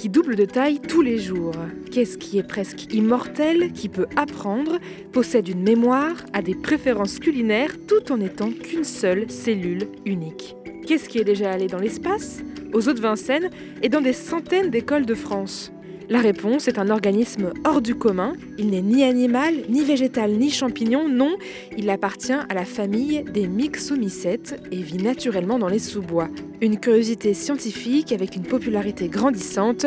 [0.00, 1.52] Qui double de taille tous les jours.
[1.92, 4.78] Qu'est-ce qui est presque immortel, qui peut apprendre,
[5.12, 10.56] possède une mémoire, a des préférences culinaires tout en n'étant qu'une seule cellule unique.
[10.86, 12.38] Qu'est-ce qui est déjà allé dans l'espace,
[12.72, 13.50] aux eaux de Vincennes
[13.82, 15.70] et dans des centaines d'écoles de France
[16.10, 18.34] la réponse est un organisme hors du commun.
[18.58, 21.08] Il n'est ni animal, ni végétal, ni champignon.
[21.08, 21.36] Non,
[21.78, 26.28] il appartient à la famille des myxomycètes et vit naturellement dans les sous-bois.
[26.60, 29.86] Une curiosité scientifique avec une popularité grandissante.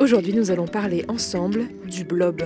[0.00, 2.42] Aujourd'hui, nous allons parler ensemble du blob.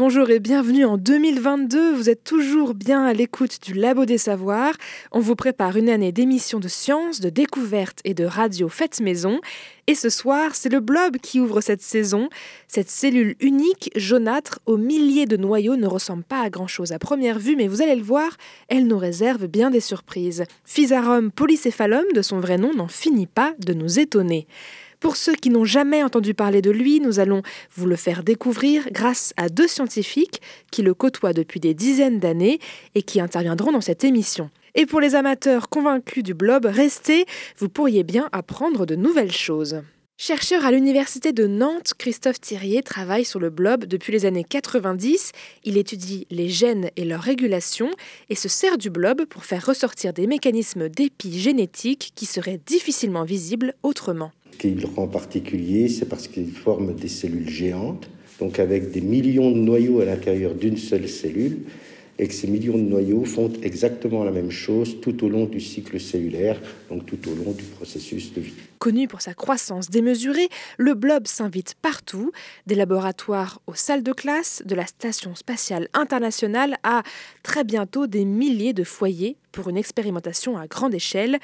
[0.00, 1.92] Bonjour et bienvenue en 2022.
[1.92, 4.72] Vous êtes toujours bien à l'écoute du Labo des Savoirs.
[5.12, 9.42] On vous prépare une année d'émissions de sciences, de découvertes et de radio faites maison.
[9.88, 12.30] Et ce soir, c'est le blob qui ouvre cette saison.
[12.66, 17.38] Cette cellule unique, jaunâtre, aux milliers de noyaux, ne ressemble pas à grand-chose à première
[17.38, 20.44] vue, mais vous allez le voir, elle nous réserve bien des surprises.
[20.64, 24.46] Physarum polycéphalum, de son vrai nom, n'en finit pas de nous étonner.
[25.00, 27.40] Pour ceux qui n'ont jamais entendu parler de lui, nous allons
[27.74, 32.60] vous le faire découvrir grâce à deux scientifiques qui le côtoient depuis des dizaines d'années
[32.94, 34.50] et qui interviendront dans cette émission.
[34.74, 37.24] Et pour les amateurs convaincus du blob, restez,
[37.56, 39.82] vous pourriez bien apprendre de nouvelles choses.
[40.18, 45.32] Chercheur à l'université de Nantes, Christophe Thirier travaille sur le blob depuis les années 90.
[45.64, 47.90] Il étudie les gènes et leur régulation
[48.28, 53.72] et se sert du blob pour faire ressortir des mécanismes d'épigénétique qui seraient difficilement visibles
[53.82, 54.30] autrement.
[54.58, 59.50] Qui le rend particulier, c'est parce qu'il forme des cellules géantes, donc avec des millions
[59.50, 61.60] de noyaux à l'intérieur d'une seule cellule
[62.20, 65.58] et que ces millions de noyaux font exactement la même chose tout au long du
[65.58, 68.52] cycle cellulaire, donc tout au long du processus de vie.
[68.78, 72.30] Connu pour sa croissance démesurée, le blob s'invite partout,
[72.66, 77.04] des laboratoires aux salles de classe, de la Station spatiale internationale à
[77.42, 81.38] très bientôt des milliers de foyers pour une expérimentation à grande échelle.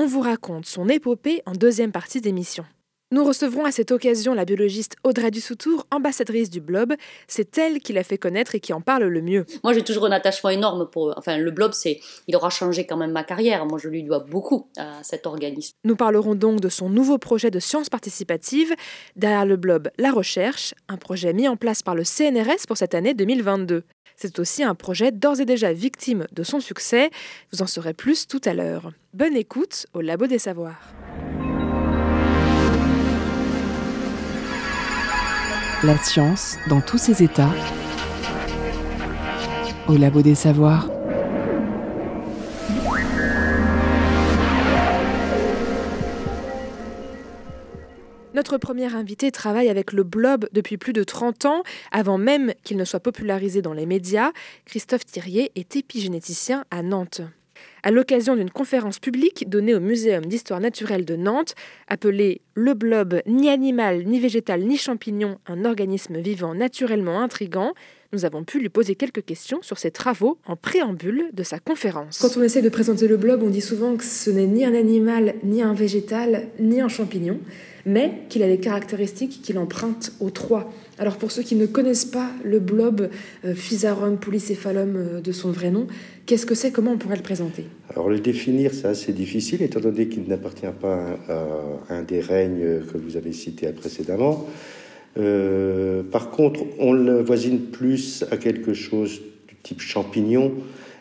[0.00, 2.64] On vous raconte son épopée en deuxième partie d'émission.
[3.10, 6.92] Nous recevrons à cette occasion la biologiste Audrey Dussoutour, ambassadrice du blob.
[7.26, 9.44] C'est elle qui l'a fait connaître et qui en parle le mieux.
[9.64, 11.14] Moi, j'ai toujours un attachement énorme pour.
[11.16, 11.98] Enfin, le blob, c'est,
[12.28, 13.66] il aura changé quand même ma carrière.
[13.66, 15.72] Moi, je lui dois beaucoup à cet organisme.
[15.82, 18.72] Nous parlerons donc de son nouveau projet de science participative.
[19.16, 22.94] Derrière le blob, la recherche, un projet mis en place par le CNRS pour cette
[22.94, 23.82] année 2022.
[24.20, 27.10] C'est aussi un projet d'ores et déjà victime de son succès.
[27.52, 28.90] Vous en saurez plus tout à l'heure.
[29.14, 30.92] Bonne écoute au Labo des Savoirs.
[35.84, 37.54] La science dans tous ses états.
[39.86, 40.97] Au labo des savoirs.
[48.34, 51.62] Notre premier invité travaille avec le blob depuis plus de 30 ans.
[51.92, 54.32] Avant même qu'il ne soit popularisé dans les médias,
[54.66, 57.22] Christophe Thirier est épigénéticien à Nantes.
[57.82, 61.54] À l'occasion d'une conférence publique donnée au Muséum d'histoire naturelle de Nantes,
[61.88, 67.72] appelée Le blob, ni animal, ni végétal, ni champignon, un organisme vivant naturellement intrigant,
[68.12, 72.18] nous avons pu lui poser quelques questions sur ses travaux en préambule de sa conférence.
[72.18, 74.74] Quand on essaie de présenter le blob, on dit souvent que ce n'est ni un
[74.74, 77.38] animal, ni un végétal, ni un champignon,
[77.84, 80.72] mais qu'il a des caractéristiques qu'il emprunte aux trois.
[80.98, 83.08] Alors pour ceux qui ne connaissent pas le blob
[83.44, 85.86] euh, Physarum polycéphalum euh, de son vrai nom,
[86.26, 86.70] qu'est-ce que c'est?
[86.72, 87.66] Comment on pourrait le présenter?
[87.90, 91.34] Alors le définir, c'est assez difficile, étant donné qu'il n'appartient pas à,
[91.88, 94.46] à un des règnes que vous avez cités précédemment.
[95.18, 100.54] Euh, par contre, on le voisine plus à quelque chose du type champignon,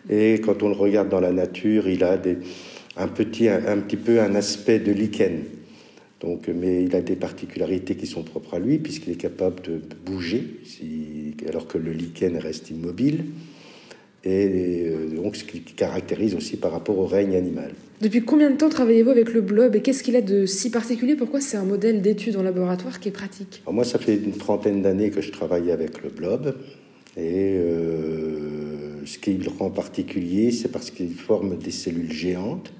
[0.09, 2.19] et quand on le regarde dans la nature, il a
[2.97, 5.43] un, petit, un, petit peu un aspect de lichen.
[6.21, 9.79] Donc, mais il a des particularités qui sont propres à lui, puisqu'il est capable de
[10.05, 10.61] bouger,
[11.47, 13.25] alors que le lichen reste immobile.
[14.27, 17.71] Et euh, donc, ce qui caractérise aussi par rapport au règne animal.
[18.01, 21.15] Depuis combien de temps travaillez-vous avec le blob et qu'est-ce qu'il a de si particulier?
[21.15, 23.61] Pourquoi c'est un modèle d'étude en laboratoire qui est pratique?
[23.63, 26.55] Alors Moi, ça fait une trentaine d'années que je travaille avec le blob.
[27.15, 32.73] Et euh, ce qui le rend particulier, c'est parce qu'il forme des cellules géantes.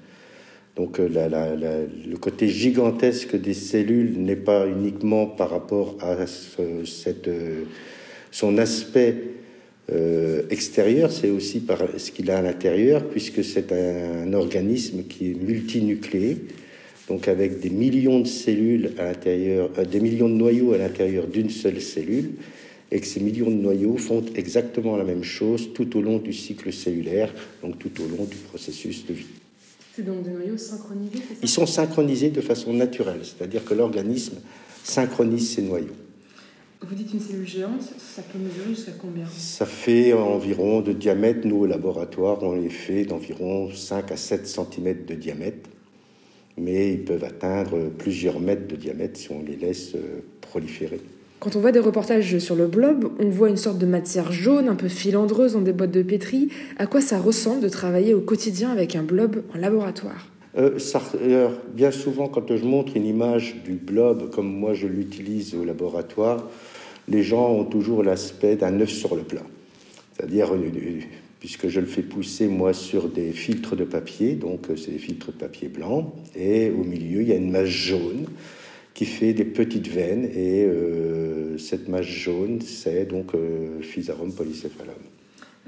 [0.76, 5.96] Donc euh, la, la, la, le côté gigantesque des cellules n'est pas uniquement par rapport
[6.00, 7.30] à ce, cette,
[8.30, 9.37] son aspect
[9.90, 15.04] euh, extérieur, c'est aussi par ce qu'il a à l'intérieur, puisque c'est un, un, organisme
[15.04, 16.36] qui est multinucléé.
[17.08, 21.26] donc avec des millions de cellules à l'intérieur, euh, des millions de noyaux à l'intérieur
[21.26, 22.32] d'une seule cellule,
[22.90, 26.32] et que ces millions de noyaux font exactement la même chose tout au long du
[26.32, 27.32] cycle cellulaire,
[27.62, 29.26] donc tout au long du processus de vie.
[29.94, 34.36] C'est donc des noyaux synchronisés Ils sont synchronisés de façon naturelle, c'est-à-dire que l'organisme
[34.84, 35.96] synchronise ces noyaux.
[36.80, 39.24] Vous dites une cellule géante, ça peut mesurer jusqu'à combien?
[39.26, 41.40] Ça fait environ de diamètre.
[41.44, 45.68] Nous, au laboratoire, on les fait d'environ 5 à 7 cm de diamètre.
[46.56, 51.00] Mais ils peuvent atteindre plusieurs mètres de diamètre si on les laisse euh, proliférer.
[51.40, 54.68] Quand on voit des reportages sur le blob, on voit une sorte de matière jaune,
[54.68, 56.48] un peu filandreuse dans des boîtes de pétri.
[56.78, 60.26] À quoi ça ressemble de travailler au quotidien avec un blob en laboratoire?
[60.56, 61.02] Euh, ça,
[61.74, 66.48] bien souvent, quand je montre une image du blob comme moi je l'utilise au laboratoire,
[67.08, 69.44] les gens ont toujours l'aspect d'un œuf sur le plat.
[70.14, 70.50] C'est-à-dire,
[71.40, 74.98] puisque je le fais pousser moi sur des filtres de papier, donc euh, c'est des
[74.98, 78.26] filtres de papier blanc, et au milieu il y a une masse jaune
[78.94, 84.94] qui fait des petites veines, et euh, cette masse jaune c'est donc euh, Physarum polycéphalum.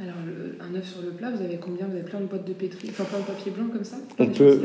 [0.02, 0.14] Alors,
[0.60, 1.86] un œuf sur le plat, vous avez combien?
[1.86, 3.96] Vous avez plein de boîtes de pétri, enfin plein de papier blanc comme ça?
[4.18, 4.58] On peut,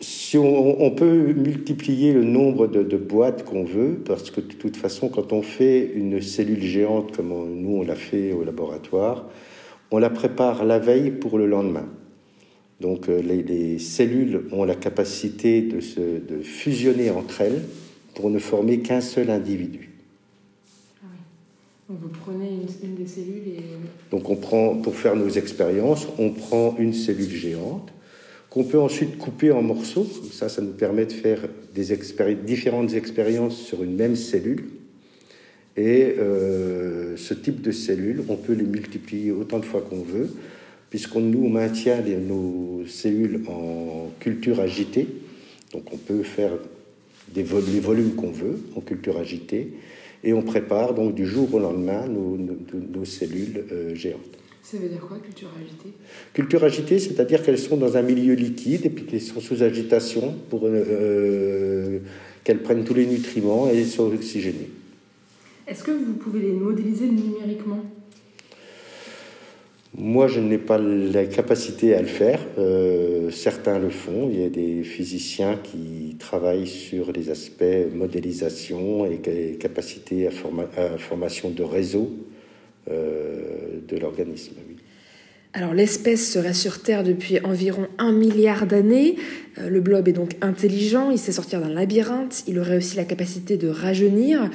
[0.00, 5.10] si on, peut multiplier le nombre de, boîtes qu'on veut, parce que de toute façon,
[5.10, 9.28] quand on fait une cellule géante, comme nous on l'a fait au laboratoire,
[9.90, 11.86] on la prépare la veille pour le lendemain.
[12.80, 17.62] Donc euh, les, cellules ont la capacité de, se, de fusionner entre elles
[18.14, 19.93] pour ne former qu'un seul individu.
[21.94, 22.50] Donc vous prenez
[22.82, 23.60] une, des cellules et...
[24.10, 27.92] Donc on prend, pour faire nos expériences, on prend une cellule géante
[28.50, 30.06] qu'on peut ensuite couper en morceaux.
[30.32, 31.40] Ça, ça nous permet de faire
[31.72, 34.64] différentes expériences sur une même cellule.
[35.76, 40.30] Et euh, ce type de cellules, on peut les multiplier autant de fois qu'on veut,
[40.90, 45.06] puisqu'on nous maintient nos cellules en culture agitée.
[45.72, 46.52] Donc on peut faire
[47.32, 49.72] des les volumes qu'on veut en culture agitée
[50.24, 54.38] et on prépare donc du jour au lendemain nos, cellules euh, géantes.
[54.62, 55.92] Ça veut dire quoi, culture agitée?
[56.32, 60.34] Culture agitée, c'est-à-dire qu'elles sont dans un milieu liquide et puis qu'elles sont sous agitation
[60.48, 61.98] pour euh,
[62.42, 64.70] qu'elles prennent tous les nutriments et soient oxygénées.
[65.66, 67.84] Est-ce que vous pouvez les modéliser numériquement?
[69.96, 72.40] Moi, je n'ai pas la capacité à le faire.
[72.58, 74.28] Euh, certains le font.
[74.28, 77.64] Il y a des physiciens qui travaillent sur les aspects
[77.94, 82.10] modélisation et capacité à, formation de réseau
[82.90, 84.54] euh, de l'organisme.
[85.56, 89.14] Alors l'espèce serait sur Terre depuis environ un milliard d'années.
[89.58, 93.04] Euh, le blob est donc intelligent, il sait sortir d'un labyrinthe, il aurait aussi la
[93.04, 94.50] capacité de rajeunir.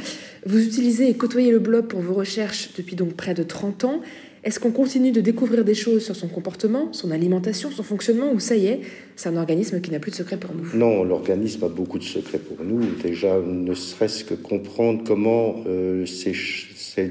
[0.45, 4.01] Vous utilisez et côtoyez le blob pour vos recherches depuis donc près de 30 ans.
[4.43, 8.39] Est-ce qu'on continue de découvrir des choses sur son comportement, son alimentation, son fonctionnement, ou
[8.39, 8.79] ça y est,
[9.15, 10.77] c'est un organisme qui n'a plus de secret pour nous?
[10.77, 12.79] Non, l'organisme a beaucoup de secrets pour nous.
[13.03, 16.33] Déjà, ne serait-ce que comprendre comment euh, ces,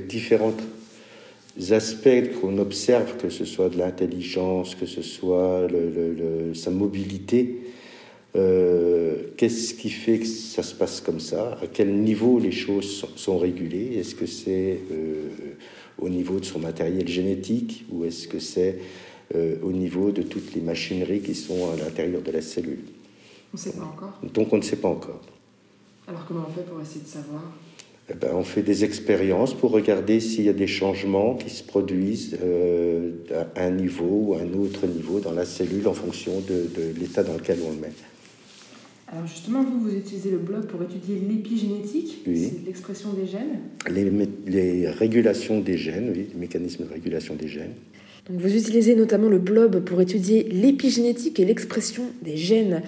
[0.09, 0.55] différents
[1.71, 5.67] aspects qu'on observe, que ce soit de l'intelligence, que ce soit
[6.55, 7.59] sa mobilité,
[8.37, 11.59] euh, qu'est-ce qui fait que ça se passe comme ça?
[11.63, 13.97] À quel niveau les choses sont, régulées?
[13.99, 15.31] Est-ce que c'est euh,
[15.99, 18.79] au niveau de son matériel génétique ou est-ce que c'est
[19.35, 22.85] euh, au niveau de toutes les machineries qui sont à l'intérieur de la cellule?
[23.53, 24.19] On ne sait pas encore.
[24.35, 25.21] Donc on ne sait pas encore.
[26.07, 27.43] Alors comment on fait pour essayer de savoir?
[28.11, 31.63] Eh ben, on fait des expériences pour regarder s'il y a des changements qui se
[31.63, 33.13] produisent euh,
[33.55, 36.99] à un niveau ou à un autre niveau dans la cellule en fonction de, de
[36.99, 37.93] l'état dans lequel on le met.
[39.11, 44.11] Alors justement, vous, vous utilisez le blob pour étudier l'épigénétique, c'est l'expression des gènes les,
[44.47, 47.73] les, régulations des gènes, oui, les mécanismes de régulation des gènes.
[48.29, 52.83] Donc vous utilisez notamment le blob pour étudier l'épigénétique et l'expression des gènes.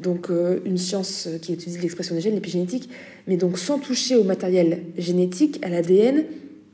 [0.00, 2.88] Donc euh, une science qui étudie l'expression des gènes, l'épigénétique,
[3.26, 6.24] mais donc sans toucher au matériel génétique, à l'ADN,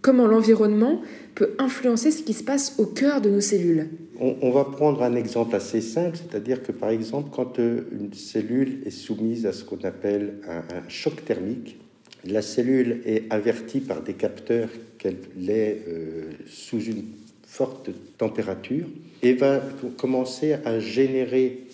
[0.01, 1.01] comment l'environnement
[1.35, 3.89] peut influencer ce qui se passe au cœur de nos cellules.
[4.25, 8.81] On, va prendre un exemple assez simple, c'est-à-dire que par exemple, quand euh, une cellule
[8.87, 11.77] est soumise à ce qu'on appelle un, choc thermique,
[12.25, 15.17] la cellule est avertie par des capteurs qu'elle
[15.49, 17.03] est euh, sous une
[17.45, 18.87] forte température
[19.23, 19.61] et va
[19.97, 21.65] commencer à générer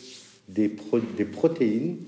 [0.48, 0.74] des,
[1.18, 1.98] des protéines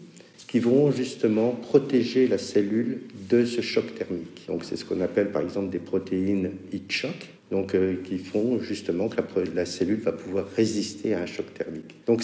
[0.48, 4.46] qui vont justement protéger la cellule de ce choc thermique.
[4.48, 8.58] Donc c'est ce qu'on appelle par exemple des protéines heat shock, donc euh, qui font
[8.60, 9.20] justement que
[9.54, 11.96] la, cellule va pouvoir résister à un choc thermique.
[12.06, 12.22] Donc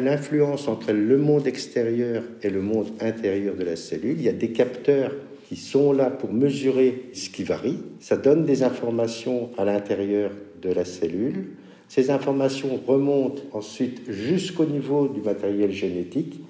[0.00, 4.16] l'influence entre le monde extérieur et le monde intérieur de la cellule.
[4.18, 5.12] Il y a des capteurs
[5.48, 7.78] qui sont là pour mesurer ce qui varie.
[8.00, 11.46] Ça donne des informations à l'intérieur de la cellule.
[11.88, 16.40] Ces informations remontent ensuite jusqu'au niveau du matériel génétique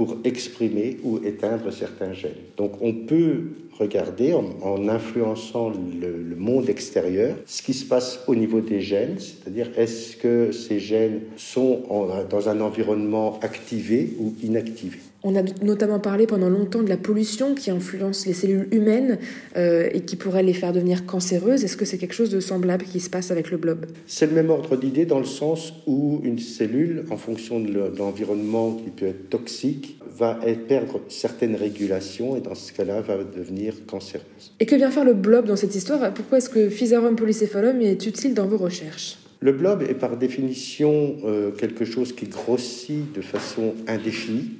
[0.00, 2.32] pour exprimer ou éteindre certains gènes.
[2.56, 8.62] Donc on peut regarder en, influençant le, monde extérieur ce qui se passe au niveau
[8.62, 11.82] des gènes, c'est-à-dire est-ce que ces gènes sont
[12.30, 14.96] dans un environnement activé ou inactivé.
[15.22, 19.18] On a notamment parlé pendant longtemps de la pollution qui influence les cellules humaines
[19.56, 21.62] euh, et qui pourrait les faire devenir cancéreuses.
[21.62, 23.84] Est-ce que c'est quelque chose de semblable qui se passe avec le blob?
[24.06, 28.72] C'est le même ordre d'idée dans le sens où une cellule, en fonction de l'environnement
[28.72, 34.54] qui peut être toxique, va perdre certaines régulations et dans ce cas-là va devenir cancéreuse.
[34.58, 36.14] Et que vient faire le blob dans cette histoire?
[36.14, 39.18] Pourquoi est-ce que Physarum polycéphalum est utile dans vos recherches?
[39.40, 44.50] Le blob est par définition euh, quelque chose qui grossit de façon indéfinie.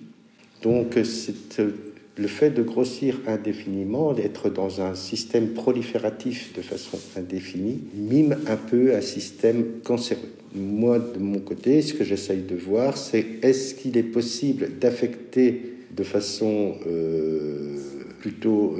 [0.62, 1.70] Donc euh,
[2.16, 8.56] le fait de grossir indéfiniment, d'être dans un système prolifératif de façon indéfinie, mime un
[8.56, 10.30] peu un système cancéreux.
[10.54, 15.74] Moi, de mon côté, ce que j'essaye de voir, c'est est-ce qu'il est possible d'affecter
[15.96, 17.76] de façon euh,
[18.20, 18.76] plutôt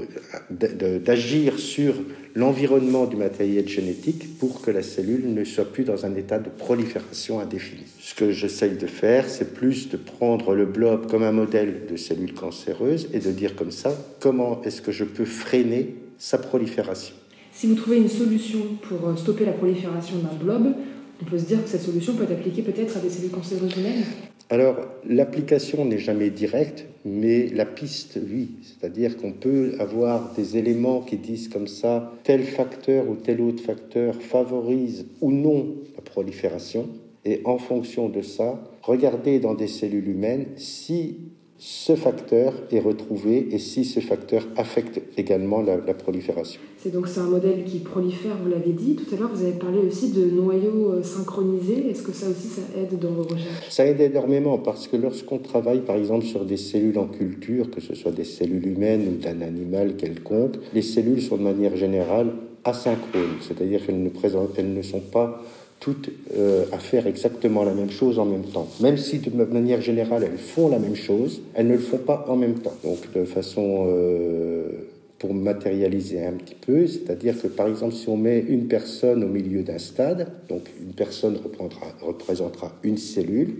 [0.50, 1.94] d'agir sur
[2.34, 6.49] l'environnement du matériel génétique pour que la cellule ne soit plus dans un état de
[6.49, 7.87] prolifération indéfinie.
[7.99, 11.96] Ce que j'essaye de faire, c'est plus de prendre le blob comme un modèle de
[11.96, 17.14] cellule cancéreuse et de dire comme ça, comment est-ce que je peux freiner sa prolifération?
[17.52, 20.75] Si vous trouvez une solution pour euh, stopper la prolifération d'un blob,
[21.20, 23.76] on peut se dire que cette solution peut être appliquée peut-être à des cellules cancéreuses
[23.76, 24.04] humaines?
[24.52, 24.78] Alors,
[25.09, 28.57] l'application n'est jamais directe, mais la piste, oui.
[28.62, 33.62] C'est-à-dire qu'on peut avoir des éléments qui disent comme ça, tel facteur ou tel autre
[33.62, 36.88] facteur favorise ou non la prolifération.
[37.25, 41.19] Et en fonction de ça, regarder dans des cellules humaines si
[41.62, 46.58] ce facteur est retrouvé et si ce facteur affecte également la, prolifération.
[46.78, 48.96] C'est donc c'est un modèle qui prolifère, vous l'avez dit.
[48.96, 51.90] Tout à l'heure, vous avez parlé aussi de noyaux euh, synchronisés.
[51.90, 53.68] Est-ce que ça aussi, ça aide dans vos recherches?
[53.68, 57.82] Ça aide énormément parce que lorsqu'on travaille, par exemple, sur des cellules en culture, que
[57.82, 62.32] ce soit des cellules humaines ou d'un animal quelconque, les cellules sont de manière générale
[62.64, 64.10] asynchrones, c'est-à-dire qu'elles ne,
[64.56, 65.42] elles ne sont pas
[65.80, 68.68] toutes euh, à faire exactement la même chose en même temps.
[68.80, 72.26] Même si de manière générale elles font la même chose, elles ne le font pas
[72.28, 72.76] en même temps.
[72.84, 74.68] Donc de façon euh,
[75.18, 79.28] pour matérialiser un petit peu, c'est-à-dire que par exemple si on met une personne au
[79.28, 81.38] milieu d'un stade, donc une personne
[82.02, 83.56] représentera une cellule,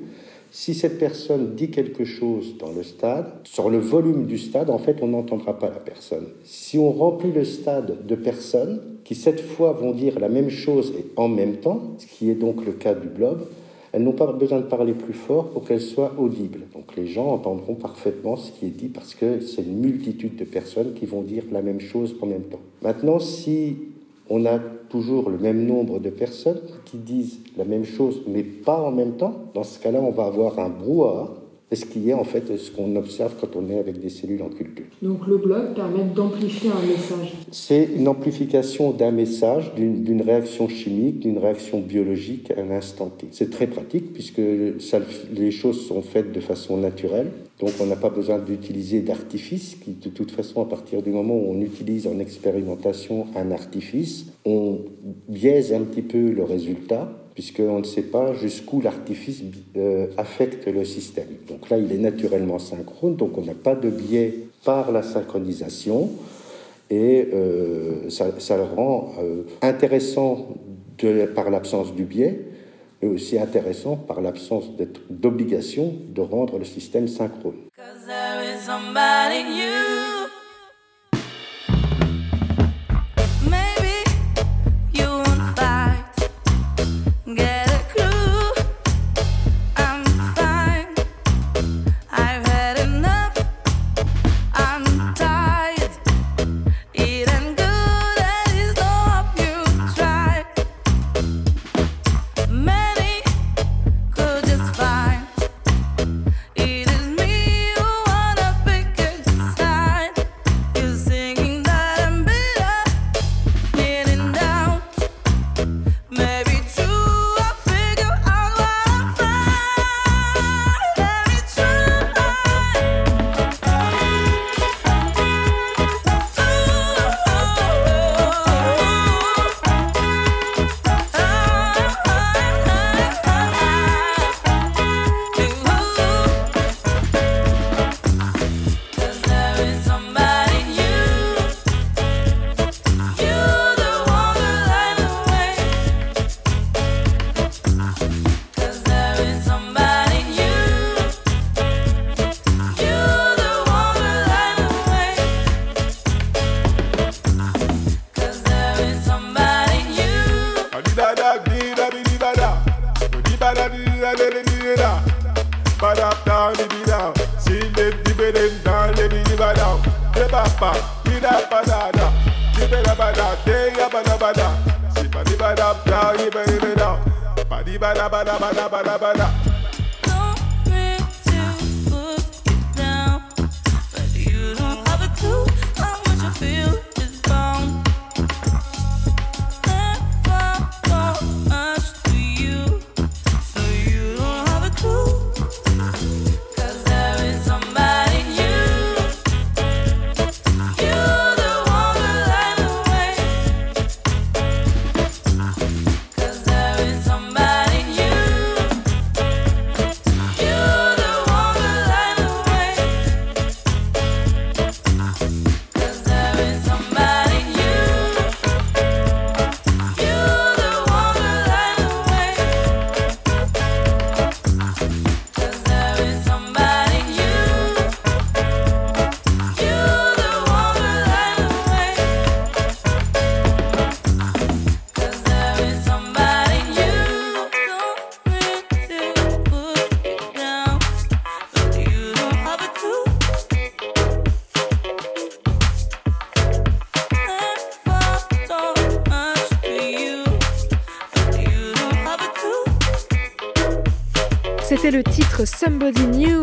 [0.51, 4.79] si cette personne dit quelque chose dans le stade, sur le volume du stade, en
[4.79, 6.27] fait, on n'entendra pas la personne.
[6.45, 10.93] Si on remplit le stade de personnes qui, cette fois, vont dire la même chose
[10.99, 13.47] et en même temps, ce qui est donc le cas du blob,
[13.93, 16.61] elles n'ont pas besoin de parler plus fort pour qu'elles soient audibles.
[16.73, 20.45] Donc les gens entendront parfaitement ce qui est dit parce que c'est une multitude de
[20.45, 22.61] personnes qui vont dire la même chose en même temps.
[22.83, 23.77] Maintenant, si
[24.29, 24.61] on a
[24.91, 29.17] toujours le même nombre de personnes qui disent la même chose, mais pas en même
[29.17, 29.35] temps.
[29.55, 31.40] Dans ce cas-là, on va avoir un brouhaha
[31.77, 34.49] ce qui est en fait ce qu'on observe quand on est avec des cellules en
[34.49, 34.85] culture.
[35.03, 41.21] Donc le blog permet d'amplifier un message C'est une amplification d'un message, d'une réaction chimique,
[41.21, 43.29] d'une réaction biologique à un instant T.
[43.31, 44.43] C'est très pratique puisque
[44.81, 44.99] ça,
[45.33, 47.31] les choses sont faites de façon naturelle.
[47.61, 51.35] Donc on n'a pas besoin d'utiliser d'artifice, qui de toute façon à partir du moment
[51.35, 54.79] où on utilise en expérimentation un artifice, on
[55.29, 59.43] biaise un petit peu le résultat puisqu'on ne sait pas jusqu'où l'artifice
[59.75, 61.29] euh, affecte le système.
[61.49, 66.11] Donc là, il est naturellement synchrone, donc on n'a pas de biais par la synchronisation,
[66.91, 70.49] et euh, ça, le rend euh, intéressant
[71.35, 72.43] par l'absence du biais,
[73.01, 74.67] mais aussi intéressant par l'absence
[75.09, 77.55] d'obligation de rendre le système synchrone.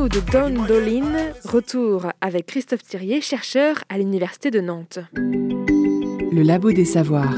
[0.09, 1.33] De Don Dolin.
[1.43, 4.99] Retour avec Christophe Thirier, chercheur à l'Université de Nantes.
[5.15, 7.37] Le Labo des Savoirs.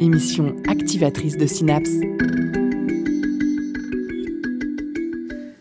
[0.00, 2.00] Émission activatrice de synapses.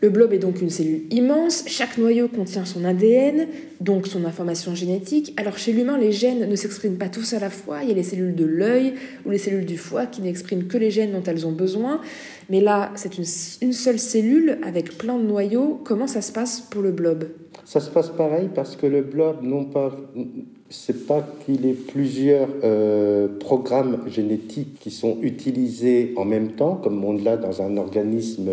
[0.02, 3.48] Le blob est donc une cellule immense, chaque noyau contient son ADN,
[3.82, 5.32] donc son information génétique.
[5.38, 7.96] Alors chez l'humain, les gènes ne s'expriment pas tous à la fois, il y a
[7.96, 8.96] les cellules de l'œil
[9.28, 12.02] ou les cellules du foie qui n'expriment que les gènes dont elles ont besoin.
[12.50, 13.24] Mais là, c'est une,
[13.74, 15.80] seule cellule avec plein de noyaux.
[15.84, 17.26] Comment ça se passe pour le blob?
[17.64, 19.96] Ça se passe pareil parce que le blob, non pas
[20.72, 27.04] c'est pas qu'il ait plusieurs euh, programmes génétiques qui sont utilisés en même temps, comme
[27.04, 28.50] on l'a dans un organisme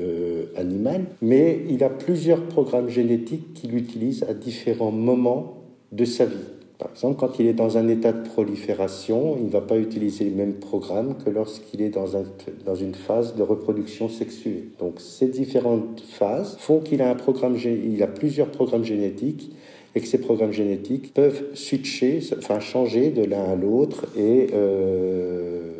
[0.00, 5.54] euh, animal, mais il a plusieurs programmes génétiques qu'il utilise à différents moments
[5.92, 6.36] de sa vie.
[6.78, 10.24] Par exemple, quand il est dans un état de prolifération, il ne va pas utiliser
[10.24, 12.24] les mêmes programmes que lorsqu'il est dans, un,
[12.66, 14.68] dans une phase de reproduction sexuée.
[14.80, 17.16] Donc ces différentes phases font qu'il a,
[17.64, 19.52] il a plusieurs programmes génétiques
[19.94, 25.74] et que ces programmes génétiques peuvent switcher, enfin changer de l'un à l'autre et euh,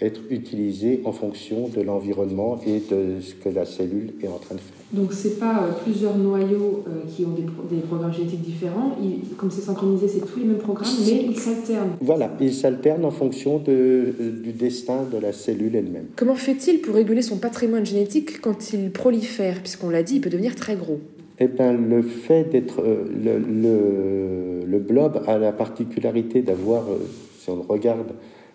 [0.00, 4.56] être utilisés en fonction de l'environnement et de ce que la cellule est en train
[4.56, 4.74] de faire.
[4.92, 8.96] Donc c'est pas euh, plusieurs noyaux euh, qui ont des, pro des, programmes génétiques différents,
[9.00, 11.96] ils, comme c'est synchronisé, c'est tous les mêmes programmes, mais ils s'alternent.
[12.00, 16.06] Voilà, ils s'alternent en fonction de, euh, du destin de la cellule elle-même.
[16.16, 19.60] Comment fait-il pour réguler son patrimoine génétique quand il prolifère?
[19.60, 20.98] Puisqu'on l'a dit, il peut devenir très gros.
[21.40, 22.80] Eh bien, le fait d'être.
[22.80, 26.98] Euh, le, le, le, blob a la particularité d'avoir, euh,
[27.38, 28.12] si on le regarde,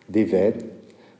[0.07, 0.61] des veines.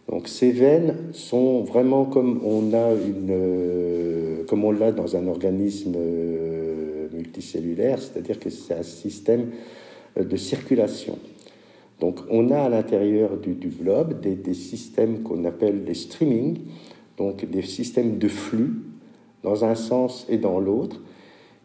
[0.09, 5.27] Donc, ces veines sont vraiment comme on a une, euh, comme on l'a dans un
[5.27, 5.95] organisme
[7.13, 9.51] multicellulaire, c'est-à-dire que c'est un système
[10.19, 11.17] de circulation.
[11.99, 16.59] Donc, on a à l'intérieur du, du, blob des, des systèmes qu'on appelle des streaming,
[17.17, 18.81] donc des systèmes de flux
[19.43, 21.01] dans un sens et dans l'autre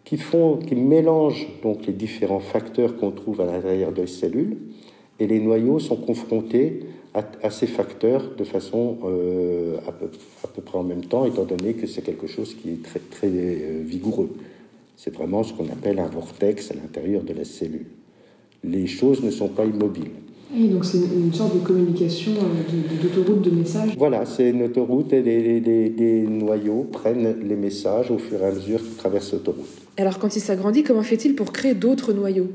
[0.04, 4.58] qui, font, qui mélangent donc les différents facteurs qu'on trouve à l'intérieur des cellules,
[5.20, 6.80] et les noyaux sont confrontés
[7.14, 10.06] à, à ces facteurs de façon euh, à, peu,
[10.42, 12.98] à, peu, près en même temps, étant donné que c'est quelque chose qui est très,
[12.98, 14.30] très euh, vigoureux.
[14.96, 17.86] C'est vraiment ce qu'on appelle un vortex à l'intérieur de la cellule.
[18.64, 20.10] Les choses ne sont pas immobiles.
[20.56, 22.32] Et donc c'est une sorte de communication
[23.02, 27.56] d'autoroute de, de, messages Voilà, c'est une autoroute et les, les, les, noyaux prennent les
[27.56, 29.66] messages au fur et à mesure qu'ils traversent l'autoroute.
[29.96, 32.48] Alors quand il s'agrandit, comment fait-il pour créer d'autres noyaux?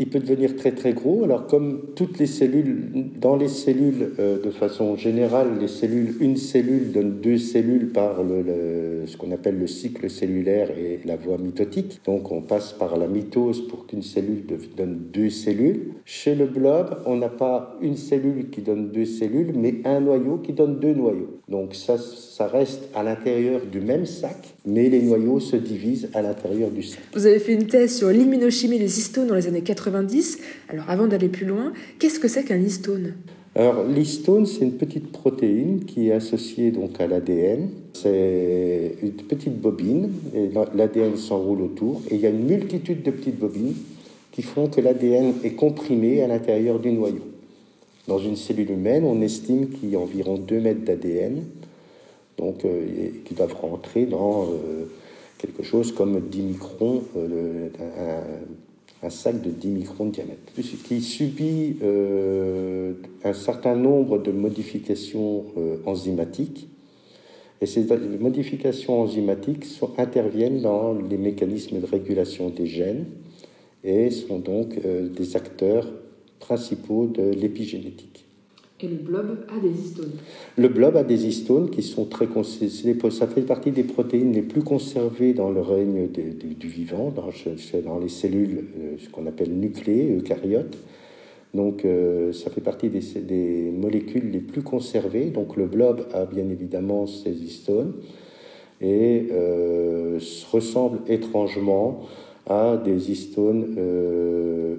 [0.00, 1.24] Il peut devenir très très gros.
[1.24, 6.38] Alors comme toutes les cellules, dans les cellules, euh, de façon générale, les cellules, une
[6.38, 11.36] cellule donne deux cellules par le, ce qu'on appelle le cycle cellulaire et la voie
[11.36, 12.00] mitotique.
[12.06, 15.92] Donc on passe par la mitose pour qu'une cellule donne deux cellules.
[16.06, 20.38] Chez le blob, on n'a pas une cellule qui donne deux cellules, mais un noyau
[20.38, 21.40] qui donne deux noyaux.
[21.46, 21.98] Donc ça,
[22.40, 26.82] ça reste à l'intérieur du même sac, mais les noyaux se divisent à l'intérieur du
[26.82, 26.98] sac.
[27.12, 30.38] Vous avez fait une thèse sur l'immunochimie des histones dans les années 90.
[30.70, 33.12] Alors avant d'aller plus loin, qu'est-ce que c'est qu'un histone?
[33.54, 37.68] Alors, l'histone, c'est une petite protéine qui est associée donc à l'ADN.
[37.92, 43.10] C'est une petite bobine, et l'ADN s'enroule autour, et il y a une multitude de
[43.10, 43.74] petites bobines
[44.32, 47.26] qui font que l'ADN est comprimé à l'intérieur du noyau.
[48.08, 51.42] Dans une cellule humaine, on estime qu'il y a environ 2 mètres d'ADN.
[52.40, 52.64] Donc
[53.24, 54.48] qui doivent rentrer dans
[55.38, 60.52] quelque chose comme 10 microns, un, un, sac de 10 microns de diamètre,
[60.84, 61.76] qui subit
[63.24, 65.44] un certain nombre de modifications
[65.86, 66.66] enzymatiques
[67.60, 67.86] et ces
[68.18, 69.66] modifications enzymatiques
[69.98, 73.04] interviennent dans les mécanismes de régulation des gènes
[73.84, 75.86] et sont donc euh, des acteurs
[76.38, 78.24] principaux de l'épigénétique.
[78.82, 80.12] Et le blob a des histones
[80.56, 82.26] Le blob a des histones qui sont très
[83.10, 88.08] Ça fait partie des protéines les plus conservées dans le règne du vivant, dans, les
[88.08, 90.78] cellules, euh, ce qu'on appelle nucléées, eucaryotes.
[91.52, 95.26] Donc euh, ça fait partie des, molécules les plus conservées.
[95.26, 97.92] Donc le blob a bien évidemment ses histones
[98.80, 100.18] et euh,
[100.52, 102.06] ressemble étrangement
[102.46, 103.76] à des histones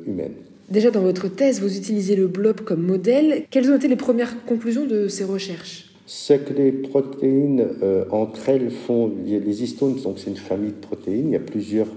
[0.07, 0.33] humaines.
[0.71, 3.43] Déjà dans votre thèse, vous utilisez le blob comme modèle.
[3.51, 5.93] Quelles ont été les premières conclusions de ces recherches?
[6.07, 7.67] C'est que les protéines
[8.09, 11.27] entre elles font les histones, donc c'est une famille de protéines.
[11.27, 11.87] Il y a plusieurs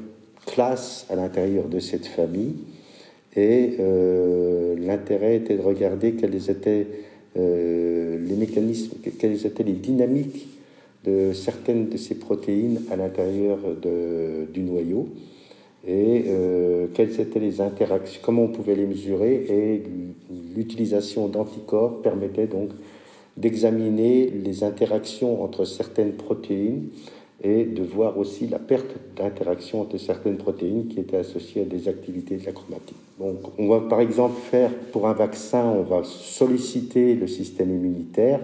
[0.46, 2.54] classes à l'intérieur de cette famille.
[3.37, 6.87] Et euh, l'intérêt était de regarder quels étaient
[7.37, 10.48] euh, les mécanismes, quelles étaient les dynamiques
[11.04, 13.58] de certaines de ces protéines à l'intérieur
[14.52, 15.08] du noyau
[15.87, 19.83] et euh, quelles étaient les interactions, comment on pouvait les mesurer et
[20.57, 22.70] l'utilisation d'anticorps permettait donc
[23.37, 26.88] d'examiner les interactions entre certaines protéines
[27.42, 31.88] et de voir aussi la perte d'interaction entre certaines protéines qui étaient associées à des
[31.88, 32.97] activités de la chromatine.
[33.18, 38.40] Donc, on va par exemple faire pour un vaccin, on va solliciter le système immunitaire.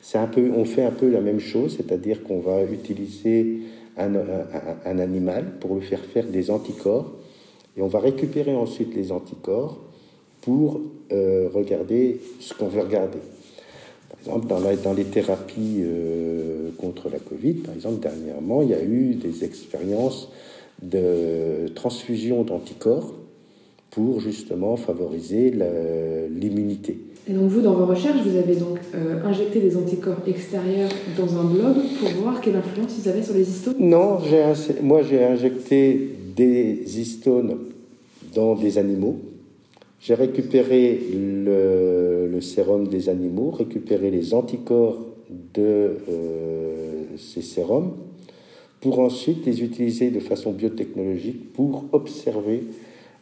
[0.00, 3.60] C'est un peu, on fait un peu la même chose, c'est-à-dire qu'on va utiliser
[3.96, 7.12] un, animal pour lui faire faire des anticorps
[7.76, 9.78] et on va récupérer ensuite les anticorps
[10.40, 10.80] pour
[11.12, 13.18] euh, regarder ce qu'on veut regarder.
[14.10, 18.74] Par exemple, dans, dans les thérapies euh, contre la Covid, par exemple, dernièrement, il y
[18.74, 20.30] a eu des expériences
[20.82, 23.14] de transfusion d'anticorps
[23.92, 25.52] pour justement favoriser
[26.30, 26.98] l'immunité.
[27.28, 31.38] Et donc vous, dans vos recherches, vous avez donc euh, injecté des anticorps extérieurs dans
[31.38, 33.76] un blob pour voir quelle influence ils avaient sur les histones?
[33.78, 34.18] Non,
[34.82, 37.58] moi j'ai injecté des histones
[38.34, 39.20] dans des animaux
[40.02, 44.98] j'ai récupéré le, sérum des animaux, récupéré les anticorps
[45.54, 47.92] de euh, ces sérums,
[48.80, 52.64] pour ensuite les utiliser de façon biotechnologique pour observer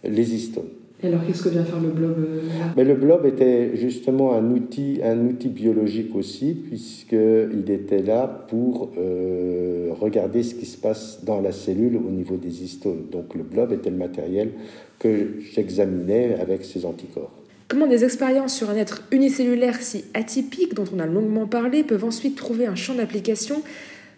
[0.04, 0.68] les histones.
[1.02, 2.40] Et alors, qu'est-ce que vient faire le blob euh,
[2.76, 8.90] Mais Le blob était justement un outil, un outil biologique aussi, puisqu'il était là pour
[8.98, 13.06] euh, regarder ce qui se passe dans la cellule au niveau des histones.
[13.10, 14.50] Donc le blob était le matériel
[14.98, 17.32] que j'examinais avec ces anticorps.
[17.68, 22.04] Comment des expériences sur un être unicellulaire si atypique dont on a longuement parlé peuvent
[22.04, 23.62] ensuite trouver un champ d'application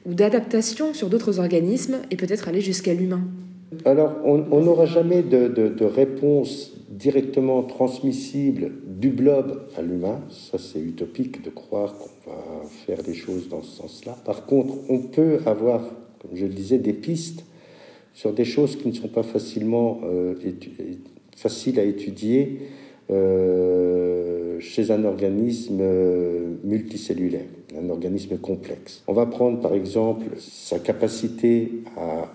[0.05, 3.21] ou d'adaptation sur d'autres organismes et peut-être aller jusqu'à l'humain?
[3.85, 10.21] Alors, on n'aura jamais de, réponse directement transmissible du blob à l'humain.
[10.31, 14.17] Ça, c'est utopique de croire qu'on va faire des choses dans ce sens-là.
[14.25, 15.81] Par contre, on peut avoir,
[16.21, 17.45] comme je le disais, des pistes
[18.15, 20.35] sur des choses qui ne sont pas facilement euh,
[21.37, 22.59] faciles à étudier
[23.11, 27.47] euh, chez un organisme euh, multicellulaire,
[27.79, 29.03] un organisme complexe.
[29.09, 32.31] On va prendre par exemple sa capacité à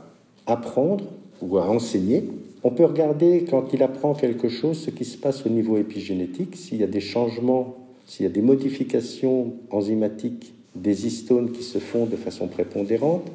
[0.45, 1.06] apprendre
[1.41, 2.23] ou à enseigner.
[2.63, 6.56] On peut regarder quand il apprend quelque chose ce qui se passe au niveau épigénétique,
[6.56, 11.80] s'il y a des changements, s'il y a des modifications enzymatiques des histones qui se
[11.80, 13.26] font de façon prépondérante,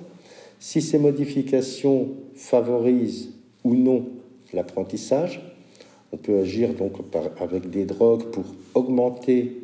[0.60, 3.30] si ces modifications favorisent
[3.64, 4.06] ou non
[4.52, 5.40] l'apprentissage,
[6.12, 6.92] on peut agir donc
[7.40, 9.56] avec des drogues pour augmenter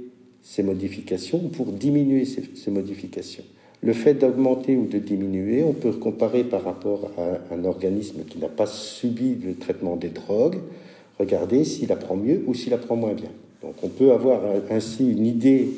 [0.43, 3.45] ces modifications ou pour diminuer ces, modifications.
[3.81, 8.39] Le fait d'augmenter ou de diminuer, on peut comparer par rapport à un organisme qui
[8.39, 10.59] n'a pas subi le traitement des drogues,
[11.19, 13.31] regarder s'il apprend mieux ou s'il apprend moins bien.
[13.63, 15.69] Donc on peut avoir ainsi une idée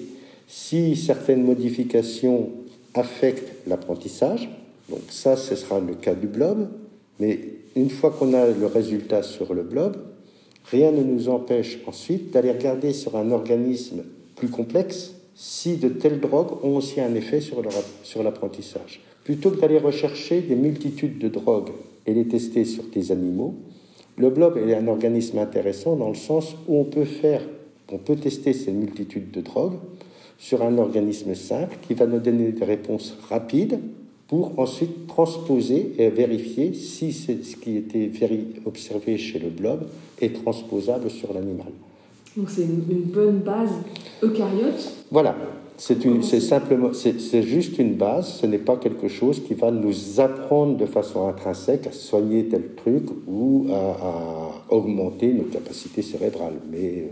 [0.46, 2.50] si certaines modifications
[2.94, 4.48] affectent l'apprentissage,
[4.88, 6.68] donc ça, ce sera le cas du blob.
[7.20, 7.38] Mais
[7.76, 9.96] une fois qu'on a le résultat sur le blob,
[10.64, 14.02] rien ne nous empêche ensuite d'aller regarder sur un organisme
[14.36, 19.00] plus complexe si de telles drogues ont aussi un effet sur l'apprentissage.
[19.24, 21.70] Plutôt que d'aller rechercher des multitudes de drogues
[22.04, 23.54] et les tester sur des animaux,
[24.18, 27.40] le blob est un organisme intéressant dans le sens où on peut faire,
[27.90, 29.78] on peut tester ces multitudes de drogues
[30.36, 33.80] sur un organisme simple qui va nous donner des réponses rapides
[34.28, 38.10] pour ensuite transposer et vérifier si ce qui était
[38.66, 39.86] observé chez le blob
[40.20, 41.72] est transposable sur l'animal.
[42.36, 43.70] Donc c'est une, bonne base
[44.22, 45.34] eucaryote Voilà.
[45.76, 50.76] C'est simplement, c'est juste une base, ce n'est pas quelque chose qui va nous apprendre
[50.76, 56.60] de façon intrinsèque à soigner tel truc ou à, augmenter nos capacités cérébrales.
[56.70, 57.06] Mais euh,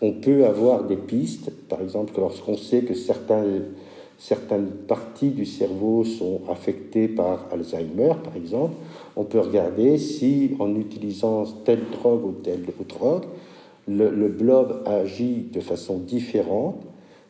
[0.00, 3.42] on peut avoir des pistes, par exemple, lorsqu'on sait que certains,
[4.16, 8.74] certaines parties du cerveau sont affectées par Alzheimer, par exemple,
[9.16, 13.24] on peut regarder si en utilisant telle drogue ou telle drogue,
[13.88, 16.80] le, le blob agit de façon différente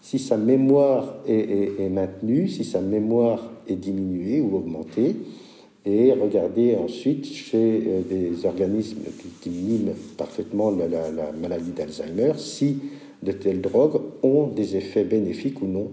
[0.00, 5.16] si sa mémoire est, maintenue, si sa mémoire est diminuée ou augmentée,
[5.86, 9.00] et regarder ensuite chez euh, des organismes
[9.40, 12.78] qui, miment parfaitement la, la maladie d'Alzheimer si
[13.22, 15.90] de telles drogues ont des effets bénéfiques ou non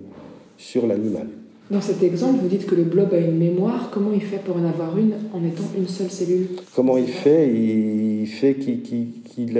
[0.58, 1.28] sur l'animal.
[1.70, 3.90] Dans cet exemple, vous dites que le blob a une mémoire.
[3.94, 6.48] Comment il fait pour en avoir une en étant une seule cellule?
[6.76, 7.50] Comment il fait?
[7.50, 9.58] Il fait qu'il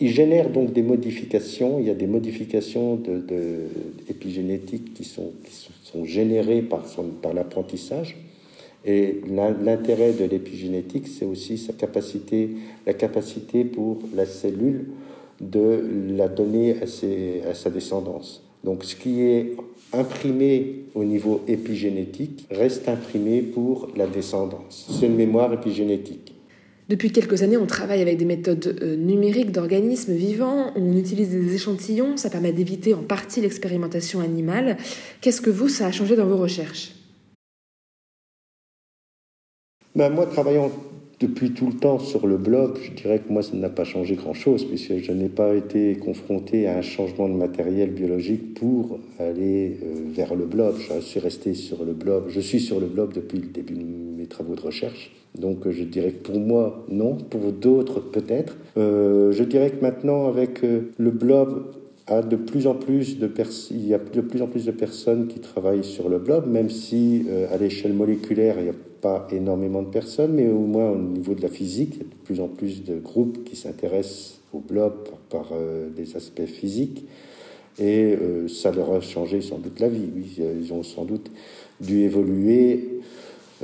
[0.00, 1.78] il génère donc des modifications.
[1.80, 3.66] Il y a des modifications de,
[4.08, 5.32] épigénétiques qui sont,
[6.04, 6.84] générées par,
[7.34, 8.16] l'apprentissage.
[8.84, 12.50] Et l'intérêt de l'épigénétique, c'est aussi sa capacité,
[12.86, 14.90] la capacité pour la cellule
[15.40, 15.84] de
[16.16, 18.44] la donner à sa descendance.
[18.64, 19.56] Donc ce qui est
[19.92, 24.88] imprimé au niveau épigénétique reste imprimé pour la descendance.
[24.90, 26.37] C'est une mémoire épigénétique.
[26.88, 31.54] Depuis quelques années, on travaille avec des méthodes euh, numériques d'organismes vivants, on utilise des
[31.54, 34.78] échantillons, ça permet d'éviter en partie l'expérimentation animale.
[35.20, 36.92] Qu'est-ce que vous, ça a changé dans vos recherches?
[39.94, 40.70] Ben, Moi, travaillant
[41.20, 44.14] depuis tout le temps sur le blog, je dirais que moi, ça n'a pas changé
[44.14, 49.78] grand-chose, puisque je n'ai pas été confronté à un changement de matériel biologique pour aller
[49.82, 50.76] euh, vers le blob.
[50.78, 52.26] Je suis resté sur le blob.
[52.28, 53.82] Je suis sur le blob depuis le début de
[54.16, 55.10] mes travaux de recherche.
[55.36, 57.16] Donc je dirais que pour moi, non.
[57.16, 58.56] Pour d'autres, peut-être.
[58.76, 61.72] Euh, je dirais que maintenant, avec euh, le blob,
[62.08, 63.26] il y a de plus en plus de
[64.70, 69.28] personnes qui travaillent sur le blob, même si à l'échelle moléculaire, il n'y a pas
[69.30, 72.24] énormément de personnes, mais au moins au niveau de la physique, il y a de
[72.24, 75.52] plus en plus de groupes qui s'intéressent au blob par,
[75.94, 77.04] des aspects physiques.
[77.78, 78.16] Et
[78.48, 80.08] ça leur a changé sans doute la vie.
[80.16, 81.30] Oui, ils ont sans doute
[81.80, 82.98] dû évoluer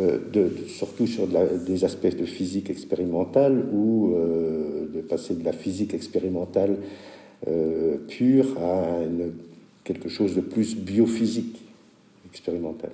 [0.00, 0.18] euh,
[0.66, 6.78] surtout sur des aspects de physique expérimentale ou euh, de passer de la physique expérimentale
[7.46, 8.82] euh, pure à
[9.84, 11.62] quelque chose de plus biophysique
[12.28, 12.90] expérimental.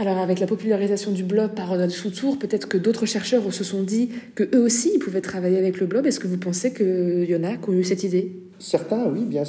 [0.00, 3.82] Alors avec la popularisation du blob par Ronald Soutour, peut-être que d'autres chercheurs se sont
[3.82, 6.06] dit que eux aussi ils pouvaient travailler avec le blob.
[6.06, 8.30] Est-ce que vous pensez qu'il y en a qui ont eu cette idée?
[8.60, 9.42] Certains, oui, bien,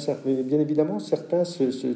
[0.58, 1.86] évidemment, certains se,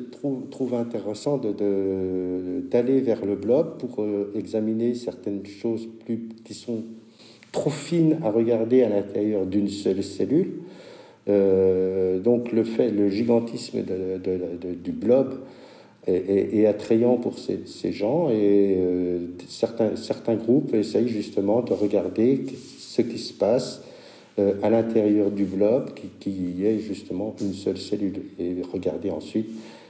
[0.51, 6.85] trouvent, intéressant d'aller vers le blob pour euh, examiner certaines choses plus, qui sont
[7.51, 10.61] trop fines à regarder à l'intérieur d'une seule cellule.
[11.29, 15.41] Euh, donc le fait, le gigantisme du blob
[16.07, 22.45] est, attrayant pour ces, gens et euh, certains, certains groupes essayent justement de regarder
[22.79, 23.83] ce qui se passe
[24.39, 29.49] euh, à l'intérieur du blob, qui, qui, est justement une seule cellule, et regarder ensuite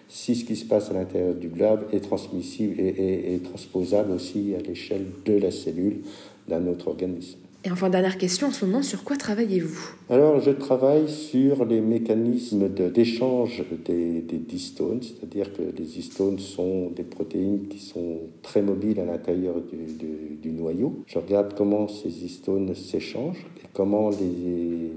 [0.09, 4.55] si ce qui se passe à l'intérieur du blob est transmissible et, et transposable aussi
[4.55, 6.03] à l'échelle de la cellule
[6.47, 7.39] d'un autre organisme.
[7.67, 9.95] Et enfin, dernière question, en ce moment, sur quoi travaillez-vous?
[10.11, 16.91] Alors, je travaille sur les mécanismes d'échange des, des histones, c'est-à-dire que les histones sont
[16.91, 21.03] des protéines qui sont très mobiles à l'intérieur du, noyau.
[21.07, 24.93] Je regarde comment ces histones s'échangent et comment les,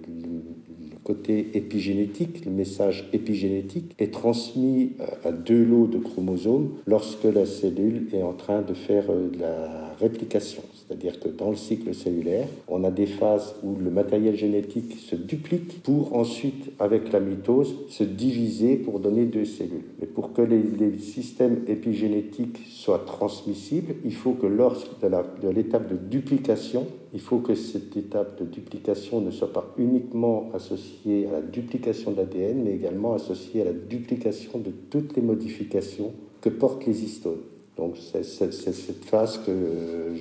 [1.07, 4.91] côté épigénétique, le message épigénétique est transmis
[5.23, 9.95] à deux lots de chromosomes lorsque la cellule est en train de faire euh, la
[10.01, 10.63] réplication.
[10.87, 15.15] C'est-à-dire que dans le cycle cellulaire, on a des phases où le matériel génétique se
[15.15, 19.83] duplique pour ensuite, avec la mitose, se diviser pour donner deux cellules.
[19.99, 25.97] Mais pour que les, systèmes épigénétiques soient transmissibles, il faut que lorsque de l'étape de
[25.97, 31.41] duplication, il faut que cette étape de duplication ne soit pas uniquement associée à la
[31.41, 36.85] duplication de l'ADN, mais également associée à la duplication de toutes les modifications que portent
[36.85, 37.41] les histones.
[37.77, 39.51] Donc c'est cette phase que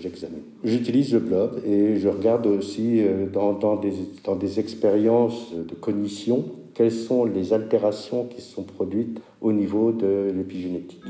[0.00, 0.42] j'examine.
[0.62, 3.92] J'utilise le blob et je regarde aussi euh, dans, dans, des,
[4.24, 10.30] dans des expériences de cognition quelles sont les altérations qui sont produites au niveau de
[10.36, 11.00] l'épigénétique.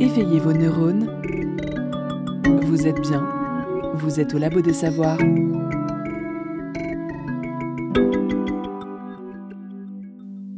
[0.00, 1.08] Éveillez vos neurones
[2.76, 3.26] vous êtes bien.
[3.94, 5.18] Vous êtes au Labo des Savoirs.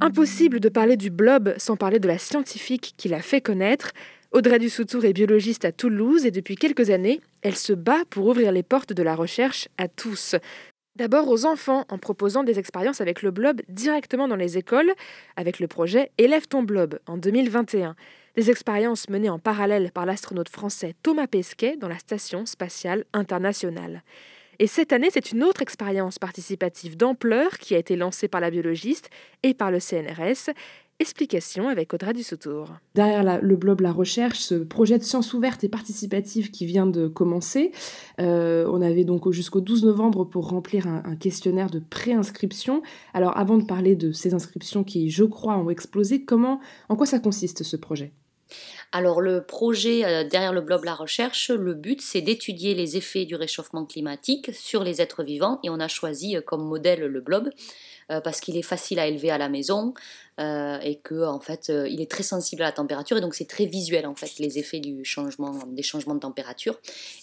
[0.09, 3.93] Impossible de parler du blob sans parler de la scientifique qui l'a fait connaître.
[4.33, 8.51] Audrey Dussoutour est biologiste à Toulouse et depuis quelques années, elle se bat pour ouvrir
[8.51, 10.35] les portes de la recherche à tous.
[10.97, 14.95] D'abord aux enfants en proposant des expériences avec le blob directement dans les écoles
[15.37, 17.95] avec le projet Élève ton blob en 2021.
[18.35, 24.03] Des expériences menées en parallèle par l'astronaute français Thomas Pesquet dans la Station spatiale internationale.
[24.61, 28.51] Et cette année, c'est une autre expérience participative d'ampleur qui a été lancée par la
[28.51, 29.09] biologiste
[29.45, 30.53] et par le CNRS.
[31.01, 32.73] Explication avec Audrey Dussautour.
[32.97, 37.07] Derrière le blob La Recherche, ce projet de science ouverte et participative qui vient de
[37.07, 37.71] commencer,
[38.21, 42.83] euh, on avait donc jusqu'au 12 novembre pour remplir un, un questionnaire de préinscription.
[43.15, 47.07] Alors avant de parler de ces inscriptions qui, je crois, ont explosé, comment, en quoi
[47.07, 48.13] ça consiste ce projet?
[48.91, 53.27] Alors le projet euh, derrière le blob La Recherche, le but c'est d'étudier les effets
[53.27, 57.21] du réchauffement climatique sur les êtres vivants et on a choisi euh, comme modèle le
[57.21, 57.51] blob
[58.09, 59.95] parce qu'il est facile à élever à la maison
[60.39, 63.67] et que en fait il est très sensible à la température et donc c'est très
[63.67, 66.79] visuel en fait les effets du changement des changements de température.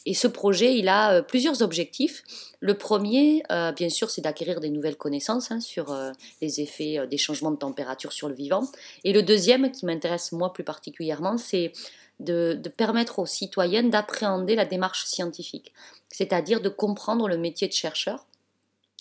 [0.05, 2.23] Et ce projet il a plusieurs objectifs.
[2.59, 3.43] Le premier
[3.75, 5.95] bien sûr c'est d'acquérir des nouvelles connaissances hein, sur
[6.41, 8.67] les effets des changements de température sur le vivant.
[9.03, 11.71] Et le deuxième qui m'intéresse moi plus particulièrement c'est
[12.19, 15.73] de, permettre aux citoyennes d'appréhender la démarche scientifique,
[16.09, 18.25] c'est-à-dire de comprendre le métier de chercheur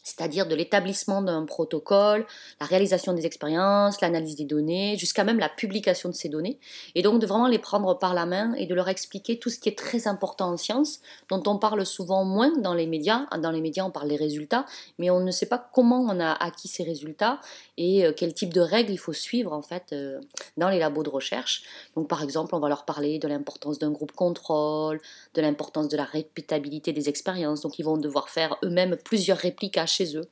[0.05, 2.27] c'est-à-dire de l'établissement d'un protocole,
[2.61, 6.61] la réalisation des expériences, l'analyse des données, jusqu'à même la publication de ces données,
[6.95, 9.59] et donc de vraiment les prendre par la main et de leur expliquer tout ce
[9.59, 13.27] qui est très important en science, dont on parle souvent moins dans les médias.
[13.39, 14.67] Dans les médias, on parle des résultats,
[14.99, 17.41] mais on ne sait pas comment on a acquis ces résultats
[17.79, 20.21] et euh, quel type de règles il faut suivre en fait euh,
[20.59, 21.63] dans les labos de recherche.
[21.97, 25.01] Donc par exemple, on va leur parler de l'importance d'un groupe contrôle,
[25.33, 27.63] de l'importance de la répétabilité des expériences.
[27.63, 30.25] Donc ils vont devoir faire eux-mêmes plusieurs répliques à chez eux,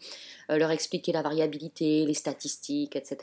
[0.51, 3.18] euh, leur expliquer la variabilité, les statistiques, etc.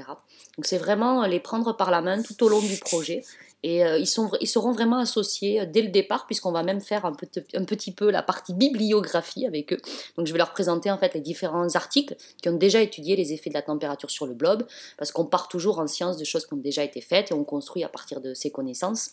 [0.57, 3.23] Donc c'est vraiment les prendre par la main tout au long du projet.
[3.61, 6.79] Et euh, ils, sont, ils seront vraiment associés euh, dès le départ, puisqu'on va même
[6.79, 7.13] faire un,
[7.53, 9.81] un petit peu la partie bibliographie avec eux.
[10.17, 13.33] Donc je vais leur présenter en fait les différents articles qui ont déjà étudié les
[13.33, 14.65] effets de la température sur le blob,
[14.97, 17.43] parce qu'on part toujours en science de choses qui ont déjà été faites et on
[17.43, 19.11] construit à partir de ces connaissances.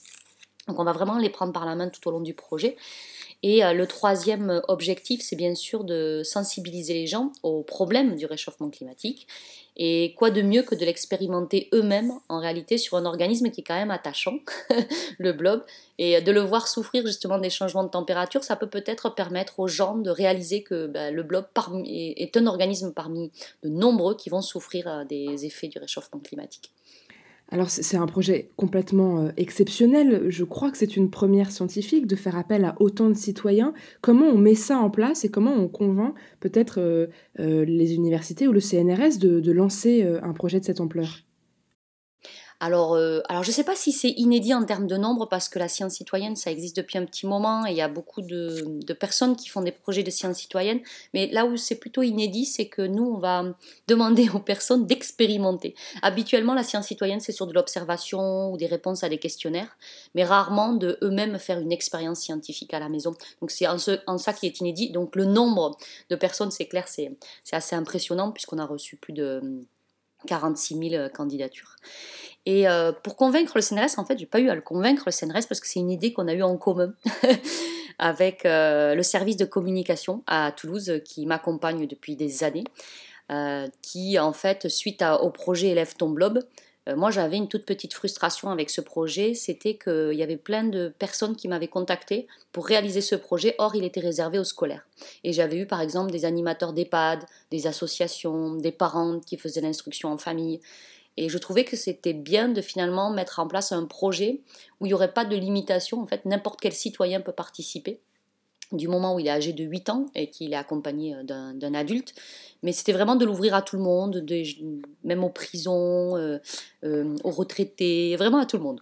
[0.68, 2.76] Donc on va vraiment les prendre par la main tout au long du projet.
[3.42, 8.26] Et euh, le troisième objectif, c'est bien sûr de sensibiliser les gens aux problèmes du
[8.26, 9.26] réchauffement climatique.
[9.76, 13.64] Et quoi de mieux que de l'expérimenter eux-mêmes en réalité sur un organisme qui est
[13.64, 14.38] quand même attachant,
[15.18, 15.62] le blob,
[15.98, 19.68] et de le voir souffrir justement des changements de température, ça peut peut-être permettre aux
[19.68, 21.44] gens de réaliser que ben, le blob
[21.84, 23.30] est un organisme parmi
[23.62, 26.72] de nombreux qui vont souffrir euh, des effets du réchauffement climatique.
[27.48, 30.24] Alors c'est un projet complètement euh, exceptionnel.
[30.28, 33.72] Je crois que c'est une première scientifique de faire appel à autant de citoyens.
[34.00, 37.06] Comment on met ça en place et comment on convainc peut-être euh,
[37.38, 41.25] euh, les universités ou le CNRS de lancer un projet de cette ampleur?
[42.60, 45.48] Alors, euh, alors je ne sais pas si c'est inédit en termes de nombre, parce
[45.48, 48.22] que la science citoyenne, ça existe depuis un petit moment, et il y a beaucoup
[48.22, 50.80] de, personnes qui font des projets de science citoyenne,
[51.12, 53.44] mais là où c'est plutôt inédit, c'est que nous, on va
[53.88, 55.74] demander aux personnes d'expérimenter.
[56.02, 59.76] Habituellement, la science citoyenne, c'est sur de l'observation ou des réponses à des questionnaires,
[60.14, 63.14] mais rarement de eux-mêmes faire une expérience scientifique à la maison.
[63.40, 64.90] Donc c'est en, en, ça qui est inédit.
[64.90, 65.76] Donc le nombre
[66.10, 67.16] de personnes, c'est clair, c'est
[67.52, 69.60] assez impressionnant, puisqu'on a reçu plus de
[70.26, 71.76] 46 000 candidatures.
[72.46, 75.12] Et euh, pour convaincre le CNRS, en fait, j'ai pas eu à le convaincre le
[75.12, 76.94] CNRS parce que c'est une idée qu'on a eue en commun
[77.98, 82.64] avec euh, le service de communication à Toulouse qui m'accompagne depuis des années,
[83.32, 86.38] euh, qui en fait, suite au projet Élève ton blob,
[86.94, 90.94] moi j'avais une toute petite frustration avec ce projet, c'était qu'il y avait plein de
[91.00, 94.86] personnes qui m'avaient contacté pour réaliser ce projet, or il était réservé aux scolaires.
[95.24, 100.12] Et j'avais eu par exemple des animateurs d'EHPAD, des associations, des parents qui faisaient l'instruction
[100.12, 100.60] en famille.
[101.16, 104.42] Et je trouvais que c'était bien de finalement mettre en place un projet
[104.80, 106.00] où il n'y aurait pas de limitation.
[106.00, 108.00] En fait, n'importe quel citoyen peut participer
[108.72, 111.74] du moment où il est âgé de 8 ans et qu'il est accompagné euh, d'un
[111.74, 112.14] adulte.
[112.62, 114.42] Mais c'était vraiment de l'ouvrir à tout le monde, de,
[115.04, 116.38] même aux prisons, euh,
[116.84, 118.80] euh, aux retraités, vraiment à tout le monde.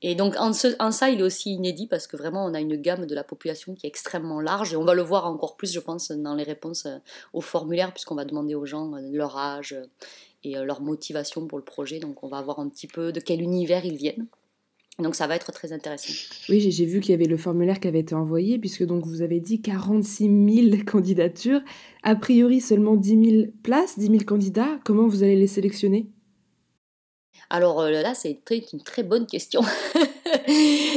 [0.00, 3.06] Et donc en, ça, il est aussi inédit parce que vraiment, on a une gamme
[3.06, 5.80] de la population qui est extrêmement large et on va le voir encore plus, je
[5.80, 6.86] pense, dans les réponses
[7.32, 9.76] aux formulaires puisqu'on va demander aux gens leur âge,
[10.44, 11.98] et euh, leur motivation pour le projet.
[11.98, 14.26] Donc on va voir un petit peu de quel univers ils viennent.
[14.98, 16.12] Donc ça va être très intéressant.
[16.48, 19.22] Oui, j'ai vu qu'il y avait le formulaire qui avait été envoyé, puisque donc vous
[19.22, 21.60] avez dit 46 000 candidatures,
[22.02, 24.80] a priori seulement 10 000 places, 10 000 candidats.
[24.84, 26.08] Comment vous allez les sélectionner?
[27.50, 28.38] Alors euh, là, c'est
[28.72, 29.60] une très bonne question.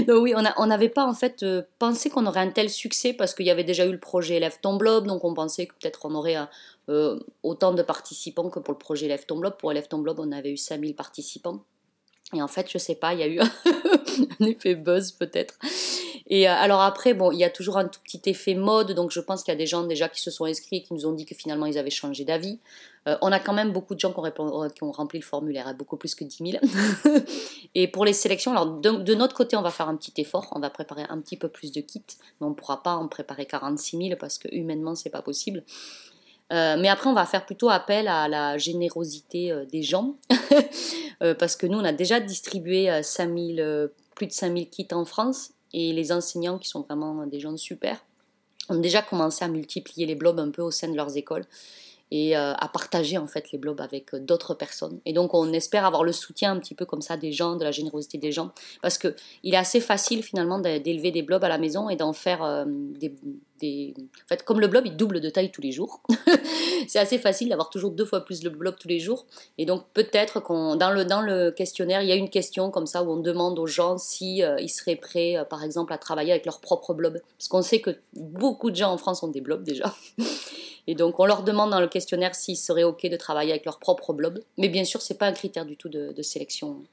[0.08, 3.34] donc oui, on n'avait pas en fait euh, pensé qu'on aurait un tel succès parce
[3.34, 6.06] qu'il y avait déjà eu le projet Élève ton blob, donc on pensait que peut-être
[6.06, 6.38] on aurait
[6.90, 9.56] euh, autant de participants que pour le projet Élève ton blob.
[9.58, 11.64] Pour Élève ton blob, on avait eu 5000 participants.
[12.34, 13.40] Et en fait, je sais pas, il y a eu
[14.40, 15.56] un effet buzz peut-être.
[16.32, 19.12] Et euh, alors après, bon, il y a toujours un tout petit effet mode, donc
[19.12, 21.06] je pense qu'il y a des gens déjà qui se sont inscrits et qui nous
[21.06, 22.58] ont dit que finalement ils avaient changé d'avis.
[23.06, 25.74] Euh, on a quand même beaucoup de gens qui ont, ont rempli le formulaire, hein,
[25.74, 26.64] beaucoup plus que 10 000.
[27.76, 30.60] et pour les sélections, alors de, notre côté, on va faire un petit effort, on
[30.62, 32.02] va préparer un petit peu plus de kits,
[32.40, 35.66] mais on ne pourra pas en préparer 46 000 parce que humainement, c'est pas possible.
[36.54, 40.16] Euh, mais après, on va faire plutôt appel à la générosité des gens,
[41.20, 45.94] parce que nous, on a déjà distribué 5000, plus de 5000 kits en France, et
[45.94, 48.04] les enseignants, qui sont vraiment des gens super,
[48.70, 51.46] ont déjà commencé à multiplier les blobs un peu au sein de leurs écoles
[52.12, 55.00] et euh, à partager en fait les blobs avec euh, d'autres personnes.
[55.06, 57.64] Et donc on espère avoir le soutien un petit peu comme ça des gens, de
[57.64, 58.52] la générosité des gens,
[58.82, 62.14] parce que il est assez facile finalement d'élever des blobs à la maison et d'en
[62.14, 63.16] faire euh, des,
[63.64, 66.02] En fait, comme le blob il double de taille tous les jours,
[66.88, 69.26] c'est assez facile d'avoir toujours deux fois plus le blob tous les jours.
[69.58, 72.88] Et donc peut-être qu'on dans le dans le questionnaire il y a une question comme
[72.88, 76.46] ça où on demande aux gens si ils seraient prêts, par exemple, à travailler avec
[76.46, 79.64] leur propre blob, parce qu'on sait que beaucoup de gens en France ont des blobs
[79.64, 79.94] déjà.
[80.88, 83.80] Et donc, on leur demande dans le questionnaire s'ils seraient OK de travailler avec leur
[83.80, 84.40] propre blob.
[84.58, 86.84] Mais bien sûr, ce n'est pas un critère du tout de, sélection.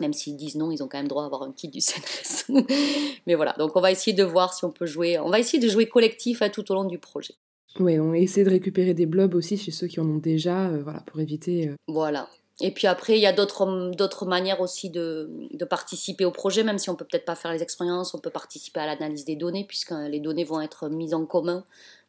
[0.00, 2.52] Même s'ils disent non, ils ont quand même droit à avoir un kit du CNRS.
[3.26, 5.18] Mais voilà, donc on va essayer de voir si on peut jouer.
[5.18, 7.34] On va essayer de jouer collectif hein, tout au long du projet.
[7.78, 10.82] Oui, on essaie de récupérer des blobs aussi chez ceux qui en ont déjà, euh,
[10.82, 11.68] voilà, pour éviter.
[11.68, 12.28] Euh, voilà.
[12.60, 16.78] Et puis après, il y a d'autres manières aussi de, de, participer au projet, même
[16.78, 19.66] si on peut peut-être pas faire les expériences, on peut participer à l'analyse des données,
[19.68, 21.66] puisque les données vont être mises en commun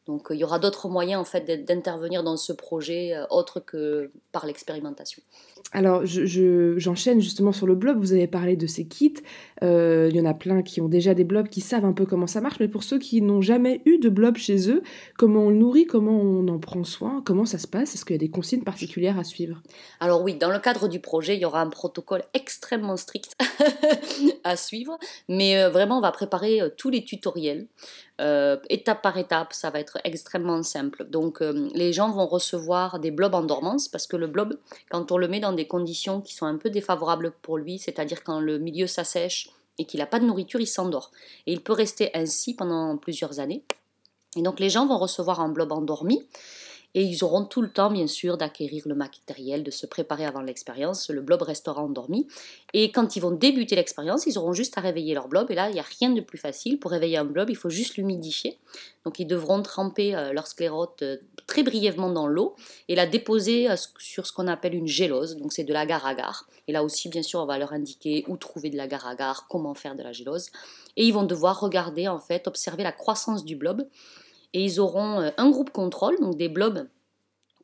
[0.07, 4.11] donc il y aura d'autres moyens en fait d'intervenir dans ce projet euh, autre que
[4.31, 5.21] par l'expérimentation.
[5.73, 9.15] Alors j'enchaîne justement sur le blog, vous avez parlé de ces kits,
[9.63, 12.05] euh, il y en a plein qui ont déjà des blobs, qui savent un peu
[12.05, 14.81] comment ça marche, mais pour ceux qui n'ont jamais eu de blob chez eux,
[15.17, 18.15] comment on le nourrit, comment on en prend soin, comment ça se passe, est-ce qu'il
[18.15, 19.61] y a des consignes particulières à suivre?
[19.99, 23.35] Alors oui, dans le cadre du projet, il y aura un protocole extrêmement strict
[24.45, 24.97] à suivre,
[25.27, 27.67] mais euh, vraiment on va préparer tous les tutoriels.
[28.19, 31.05] Euh, étape par étape, ça va être extrêmement simple.
[31.05, 34.57] Donc euh, les gens vont recevoir des blobs en dormance parce que le blob,
[34.89, 38.23] quand on le met dans des conditions qui sont un peu défavorables pour lui, c'est-à-dire
[38.23, 41.11] quand le milieu s'assèche et qu'il n'a pas de nourriture, il s'endort.
[41.45, 43.63] Et il peut rester ainsi pendant plusieurs années.
[44.35, 46.25] Et donc les gens vont recevoir un blob endormi
[46.93, 50.41] et ils auront tout le temps, bien sûr, d'acquérir le matériel, de se préparer avant
[50.41, 51.09] l'expérience.
[51.09, 52.27] Le blob restera endormi.
[52.73, 55.51] Et quand ils vont débuter l'expérience, ils auront juste à réveiller leur blob.
[55.51, 56.79] Et là, il n'y a rien de plus facile.
[56.79, 58.57] Pour réveiller un blob, il faut juste l'humidifier.
[59.05, 62.55] Donc, ils devront tremper euh, leur sclérote euh, très brièvement dans l'eau
[62.87, 65.37] et la déposer euh, sur ce qu'on appelle une gélose.
[65.37, 66.47] Donc, c'est de l'agar-agar.
[66.67, 69.95] Et là aussi, bien sûr, on va leur indiquer où trouver de l'agar-agar, comment faire
[69.95, 70.49] de la gélose.
[70.95, 73.87] Et ils vont devoir regarder, en fait, observer la croissance du blob
[74.53, 76.87] et ils auront euh, un groupe contrôle, donc des blobs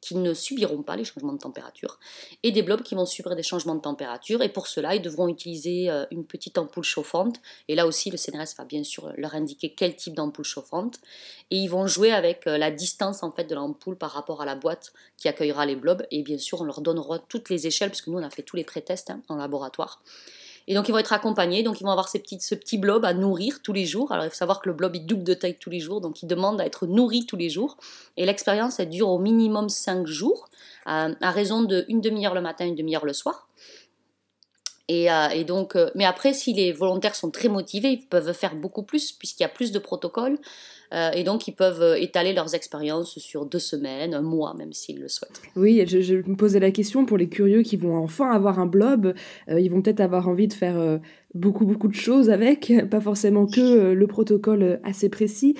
[0.03, 1.97] qui ne subiront pas les changements de température,
[2.43, 5.29] et des blobs qui vont subir des changements de température, et pour cela, ils devront
[5.29, 9.33] utiliser euh, une petite ampoule chauffante, et là aussi, le CNRS va bien sûr leur
[9.33, 10.99] indiquer quel type d'ampoule chauffante,
[11.51, 14.45] et ils vont jouer avec euh, la distance en fait de l'ampoule par rapport à
[14.45, 17.89] la boîte qui accueillera les blobs, et bien sûr, on leur donnera toutes les échelles,
[17.89, 20.01] puisque nous, on a fait tous les pré-tests hein, en laboratoire,
[20.67, 23.13] et donc ils vont être accompagnés, donc ils vont avoir ces ce petit blob à
[23.13, 24.11] nourrir tous les jours.
[24.11, 26.23] Alors il faut savoir que le blob il double de taille tous les jours, donc
[26.23, 27.77] il demande à être nourri tous les jours.
[28.17, 30.49] Et l'expérience elle dure au minimum 5 jours,
[30.85, 33.47] à, raison de une demi-heure le matin, une demi-heure le soir.
[34.89, 38.53] Et, euh, donc, euh, mais après, si les volontaires sont très motivés, ils peuvent faire
[38.53, 40.37] beaucoup plus puisqu'il y a plus de protocoles.
[40.93, 44.73] Euh, et donc, ils peuvent euh, étaler leurs expériences sur deux semaines, un mois, même
[44.73, 45.41] s'ils le souhaitent.
[45.55, 49.13] Oui, je, me posais la question pour les curieux qui vont enfin avoir un blob.
[49.49, 50.99] Euh, ils vont peut-être avoir envie de faire
[51.33, 55.55] beaucoup, beaucoup de choses avec, pas forcément que le protocole assez précis.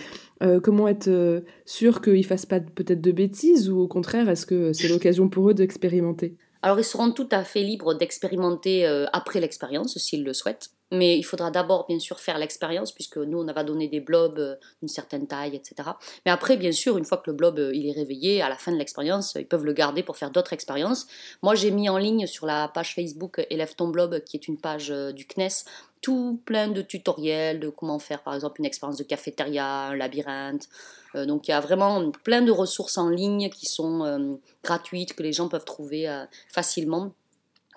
[0.61, 4.73] comment être sûr qu'ils ne fassent pas peut-être de bêtises ou au contraire, est-ce que
[4.73, 6.35] c'est l'occasion pour eux d'expérimenter?
[6.61, 10.69] Alors ils seront tout à fait libres d'expérimenter après l'expérience s'ils le souhaitent.
[10.93, 14.37] Mais il faudra d'abord, bien sûr, faire l'expérience, puisque nous, on va donner des blobs
[14.37, 15.89] euh, d'une certaine taille, etc.
[16.23, 18.57] Mais après, bien sûr, une fois que le blob euh, il est réveillé, à la
[18.57, 21.07] fin de l'expérience, ils peuvent le garder pour faire d'autres expériences.
[21.41, 24.59] Moi, j'ai mis en ligne sur la page Facebook Élève ton blob, qui est une
[24.59, 25.65] page euh, du CNES,
[26.01, 30.67] tout plein de tutoriels de comment faire, par exemple, une expérience de cafétéria, un labyrinthe.
[31.15, 35.31] donc, il y a vraiment plein de ressources en ligne qui sont gratuites, que les
[35.31, 37.13] gens peuvent trouver facilement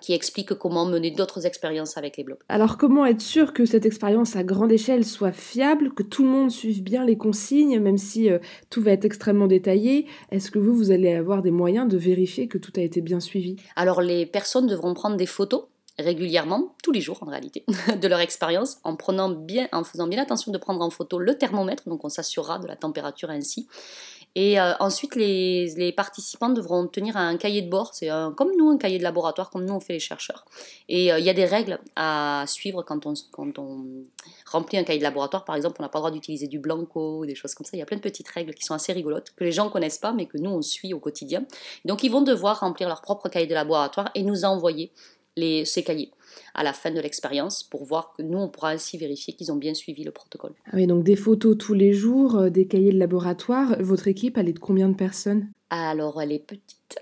[0.01, 2.39] qui explique comment mener d'autres expériences avec les blobs.
[2.49, 6.29] Alors comment être sûr que cette expérience à grande échelle soit fiable, que tout le
[6.29, 8.39] monde suive bien les consignes, même si euh,
[8.69, 10.07] tout va être extrêmement détaillé?
[10.31, 13.19] Est-ce que vous, vous allez avoir des moyens de vérifier que tout a été bien
[13.19, 13.57] suivi?
[13.75, 15.65] Alors les personnes devront prendre des photos
[15.99, 17.65] régulièrement, tous les jours en réalité,
[18.01, 21.37] de leur expérience, en prenant bien, en faisant bien attention de prendre en photo le
[21.37, 23.67] thermomètre, donc on s'assurera de la température ainsi,
[24.39, 27.95] Et euh, ensuite, les, participants devront tenir un cahier de bord.
[27.95, 30.45] C'est comme nous, un cahier de laboratoire, comme nous on fait les chercheurs.
[30.87, 33.85] Et il y a des règles à suivre quand on,
[34.45, 35.43] remplit un cahier de laboratoire.
[35.43, 37.71] Par exemple, on n'a pas le droit d'utiliser du blanco ou des choses comme ça.
[37.73, 39.71] Il y a plein de petites règles qui sont assez rigolotes, que les gens ne
[39.71, 41.43] connaissent pas, mais que nous on suit au quotidien.
[41.85, 44.91] Donc ils vont devoir remplir leur propre cahier de laboratoire et nous envoyer
[45.65, 46.11] ces cahiers
[46.53, 49.55] à la fin de l'expérience pour voir que nous, on pourra ainsi vérifier qu'ils ont
[49.55, 50.53] bien suivi le protocole.
[50.67, 53.75] Ah oui, donc des photos tous les jours, euh, des cahiers de laboratoire.
[53.79, 55.49] Votre équipe, elle est de combien de personnes?
[55.69, 56.97] Alors, elle est petite.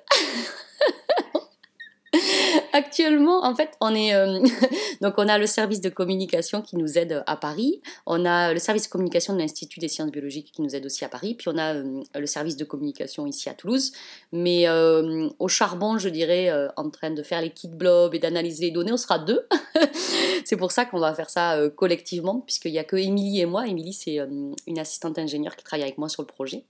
[2.76, 4.44] Actuellement, en fait, on est euh,
[5.02, 8.60] donc on a le service de communication qui nous aide à Paris, on a le
[8.60, 11.48] service de communication de l'Institut des sciences biologiques qui nous aide aussi à Paris, puis
[11.48, 13.94] on a euh, le service de communication ici à Toulouse.
[14.34, 18.66] Mais euh, au charbon, je dirais, en train de faire les kits blob et d'analyser
[18.66, 19.48] les données, on sera deux.
[20.44, 23.68] c'est pour ça qu'on va faire ça collectivement, puisqu'il n'y a que Émilie et moi.
[23.68, 26.66] Émilie, c'est une assistante ingénieure qui travaille avec moi sur le projet.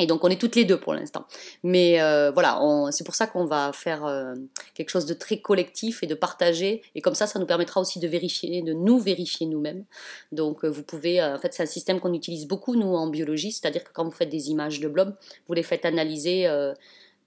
[0.00, 1.26] Et donc on est toutes les deux pour l'instant.
[1.62, 2.58] Mais euh, voilà,
[2.90, 4.34] c'est pour ça qu'on va faire euh,
[4.74, 6.82] quelque chose de très collectif et de partager.
[6.94, 9.84] Et comme ça, ça nous permettra aussi de vérifier, de nous vérifier nous-mêmes.
[10.32, 13.52] Donc euh, vous pouvez, en fait c'est un système qu'on utilise beaucoup nous en biologie,
[13.52, 15.14] c'est-à-dire que quand vous faites des images de blob,
[15.46, 16.48] vous les faites analyser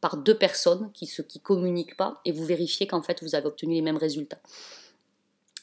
[0.02, 3.76] par deux personnes qui ne communiquent pas et vous vérifiez qu'en fait vous avez obtenu
[3.76, 4.40] les mêmes résultats.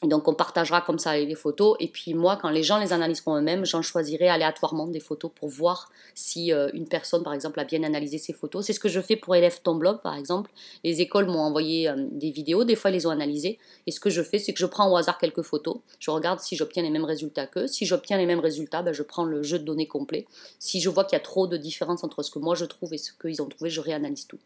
[0.03, 3.37] Donc on partagera comme ça les photos et puis moi quand les gens les analyseront
[3.37, 7.65] eux-mêmes, j'en choisirai aléatoirement des photos pour voir si euh, une personne par exemple a
[7.65, 8.65] bien analysé ces photos.
[8.65, 10.49] C'est ce que je fais pour élèves ton blog par exemple.
[10.83, 13.99] Les écoles m'ont envoyé euh, des vidéos, des fois ils les ont analysées et ce
[13.99, 16.81] que je fais c'est que je prends au hasard quelques photos, je regarde si j'obtiens
[16.81, 17.67] les mêmes résultats qu'eux.
[17.67, 20.25] Si j'obtiens les mêmes résultats, ben, je prends le jeu de données complet.
[20.57, 22.91] Si je vois qu'il y a trop de différence entre ce que moi je trouve
[22.95, 24.39] et ce qu'ils ont trouvé, je réanalyse tout.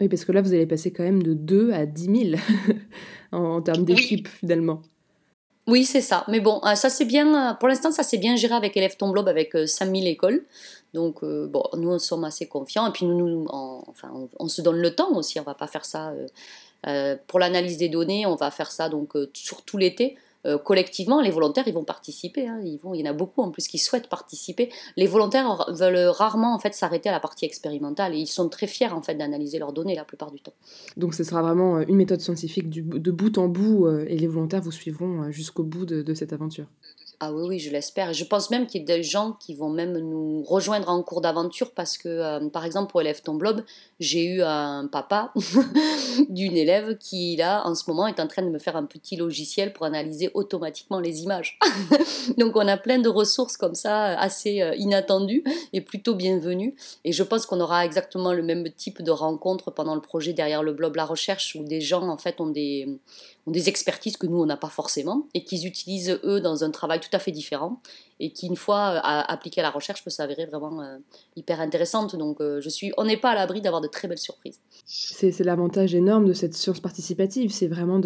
[0.00, 2.42] Oui, parce que là, vous allez passer quand même de 2 à 10 000
[3.32, 4.82] en, termes d'équipe, finalement.
[5.66, 6.24] Oui, c'est ça.
[6.28, 8.96] Mais bon, euh, ça c'est bien, euh, pour l'instant, ça c'est bien géré avec Élève
[8.96, 10.44] Ton Blob, avec 5000 euh, écoles.
[10.92, 12.86] Donc, bon, nous, on sommes assez confiants.
[12.86, 15.40] Et puis, nous, nous enfin, on, se donne le temps aussi.
[15.40, 16.14] On va pas faire ça
[17.26, 18.26] pour l'analyse des données.
[18.26, 20.16] On va faire ça donc sur tout l'été.
[20.46, 22.48] Euh, collectivement, les volontaires, ils vont participer.
[22.48, 22.60] Hein.
[22.64, 24.70] ils vont, il y en a beaucoup en plus qui souhaitent participer.
[24.96, 28.66] Les volontaires veulent rarement en fait s'arrêter à la partie expérimentale et ils sont très
[28.66, 30.54] fiers en fait d'analyser leurs données la plupart du temps.
[30.96, 34.26] Donc ce sera vraiment euh, une méthode scientifique de bout en bout euh, et les
[34.26, 36.66] volontaires vous suivront jusqu'au bout de cette aventure.
[37.20, 38.12] Ah oui, oui, je l'espère.
[38.12, 41.20] je pense même qu'il y a des gens qui vont même nous rejoindre en cours
[41.20, 43.62] d'aventure parce que, euh, par exemple, pour Élève ton blob,
[44.00, 45.32] j'ai eu un papa
[46.28, 49.16] d'une élève qui, là, en ce moment, est en train de me faire un petit
[49.16, 51.58] logiciel pour analyser automatiquement les images.
[52.38, 56.74] Donc, on a plein de ressources comme ça, assez euh, inattendues et plutôt bienvenues.
[57.04, 60.62] Et je pense qu'on aura exactement le même type de rencontre pendant le projet derrière
[60.62, 62.98] le blob La Recherche où des gens, en fait, ont des
[63.46, 66.70] ont des expertises que nous, on n'a pas forcément, et qu'ils utilisent, eux, dans un
[66.70, 67.80] travail tout à fait différent,
[68.24, 70.96] et qui, une fois euh, appliquée à la recherche, peut s'avérer vraiment euh,
[71.36, 72.16] hyper intéressante.
[72.16, 74.60] Donc, euh, je suis, on n'est pas à l'abri d'avoir de très belles surprises.
[74.86, 78.00] C'est l'avantage énorme de cette science participative, c'est vraiment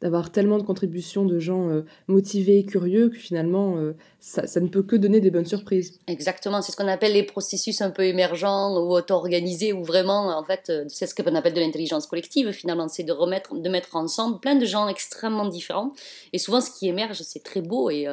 [0.00, 3.76] d'avoir tellement de contributions de gens motivés, curieux, que finalement,
[4.18, 6.00] ça, ça, ne peut que donner des bonnes surprises.
[6.06, 10.42] Exactement, c'est ce qu'on appelle les processus un peu émergents ou auto-organisés, ou vraiment, en
[10.42, 14.40] fait, c'est ce qu'on appelle de l'intelligence collective, finalement, c'est de, remettre, de mettre ensemble
[14.40, 15.92] plein de gens extrêmement différents.
[16.32, 18.06] Et souvent, ce qui émerge, c'est très beau, et,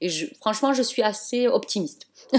[0.00, 2.06] et je, franchement, je je suis assez optimiste.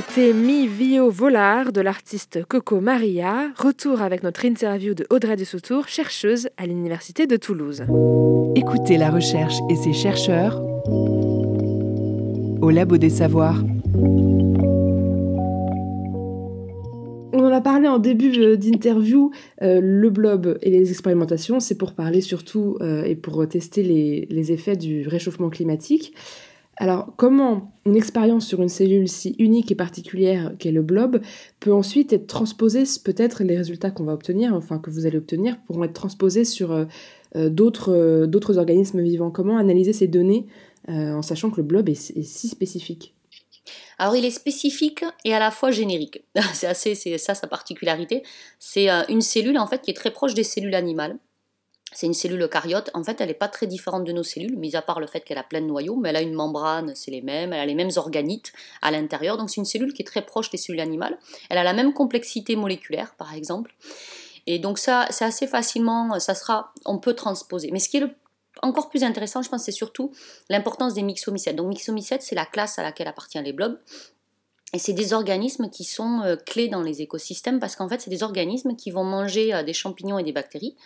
[0.00, 3.50] c'était Mi Vio Volar de l'artiste Coco Maria.
[3.56, 7.82] Retour avec notre interview de Audrey de Sautour, chercheuse à l'Université de Toulouse.
[8.54, 10.62] Écoutez la recherche et ses chercheurs
[12.62, 13.60] au Labo des Savoirs.
[17.32, 19.32] On en a parlé en début euh, d'interview,
[19.62, 24.28] euh, le blob et les expérimentations, c'est pour parler surtout euh, et pour tester les,
[24.30, 26.14] les effets du réchauffement climatique.
[26.80, 31.20] Alors, comment une expérience sur une cellule si unique et particulière qu'est le blob
[31.58, 35.58] peut ensuite être transposée, peut-être les résultats qu'on va obtenir, enfin que vous allez obtenir,
[35.66, 36.84] pourront être transposés sur euh,
[37.34, 37.50] euh,
[37.88, 39.32] euh, d'autres organismes vivants?
[39.32, 40.46] Comment analyser ces données
[40.86, 43.14] en sachant que le blob est, si spécifique?
[43.98, 46.22] Alors il est spécifique et à la fois générique.
[46.54, 48.22] c'est assez, ça sa particularité.
[48.60, 51.18] C'est une cellule en fait qui est très proche des cellules animales.
[51.92, 52.90] C'est une cellule eucaryote.
[52.92, 55.20] En fait, elle n'est pas très différente de nos cellules, mis à part le fait
[55.20, 57.66] qu'elle a plein de noyaux, mais elle a une membrane, c'est les mêmes, elle a
[57.66, 59.38] les mêmes organites à l'intérieur.
[59.38, 61.18] Donc, c'est une cellule qui est très proche des cellules animales.
[61.48, 63.74] Elle a la même complexité moléculaire, par exemple.
[64.46, 67.70] Et donc, ça, c'est assez facilement, ça sera, on peut transposer.
[67.72, 68.04] Mais ce qui est
[68.62, 70.12] encore plus intéressant, je pense, c'est surtout
[70.50, 71.56] l'importance des myxomycètes.
[71.56, 73.78] Donc, myxomycètes, c'est la classe à laquelle appartient les blobs.
[74.74, 78.10] Et c'est des organismes qui sont euh, clés dans les écosystèmes parce qu'en fait, c'est
[78.10, 80.76] des organismes qui vont manger euh, des champignons et des bactéries.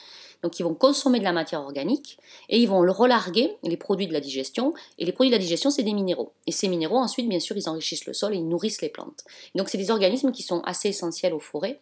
[0.42, 2.18] Donc, ils vont consommer de la matière organique
[2.48, 4.74] et ils vont le relarguer, les produits de la digestion.
[4.98, 6.32] Et les produits de la digestion, c'est des minéraux.
[6.46, 9.24] Et ces minéraux, ensuite, bien sûr, ils enrichissent le sol et ils nourrissent les plantes.
[9.54, 11.80] donc, c'est des organismes qui sont assez essentiels aux forêts.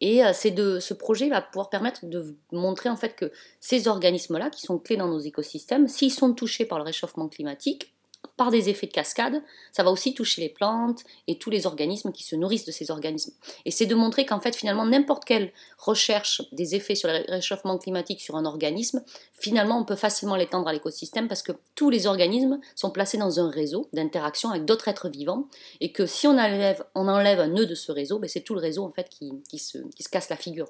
[0.00, 4.50] Et euh, de ce projet va pouvoir permettre de montrer en fait que ces organismes-là,
[4.50, 7.92] qui sont clés dans nos écosystèmes, s'ils sont touchés par le réchauffement climatique,
[8.38, 12.12] par des effets de cascade, ça va aussi toucher les plantes et tous les organismes
[12.12, 13.32] qui se nourrissent de ces organismes.
[13.66, 17.76] Et c'est de montrer qu'en fait, finalement, n'importe quelle recherche des effets sur le réchauffement
[17.76, 22.06] climatique sur un organisme, finalement, on peut facilement l'étendre à l'écosystème parce que tous les
[22.06, 25.48] organismes sont placés dans un réseau d'interaction avec d'autres êtres vivants
[25.80, 28.84] et que si on enlève, un nœud de ce réseau, ben c'est tout le réseau
[28.84, 30.68] en fait qui se casse la figure.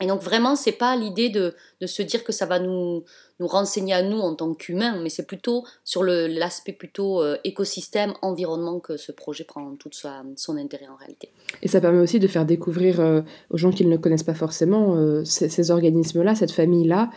[0.00, 3.04] Et donc vraiment, c'est pas l'idée de, de, se dire que ça va nous,
[3.40, 8.12] nous renseigner à nous en tant qu'humains, mais c'est plutôt sur l'aspect plutôt euh, écosystème,
[8.20, 11.30] environnement que ce projet prend tout son intérêt en réalité.
[11.62, 14.94] Et ça permet aussi de faire découvrir euh, aux gens qui ne connaissent pas forcément
[14.96, 17.10] euh, ces organismes-là, cette famille-là,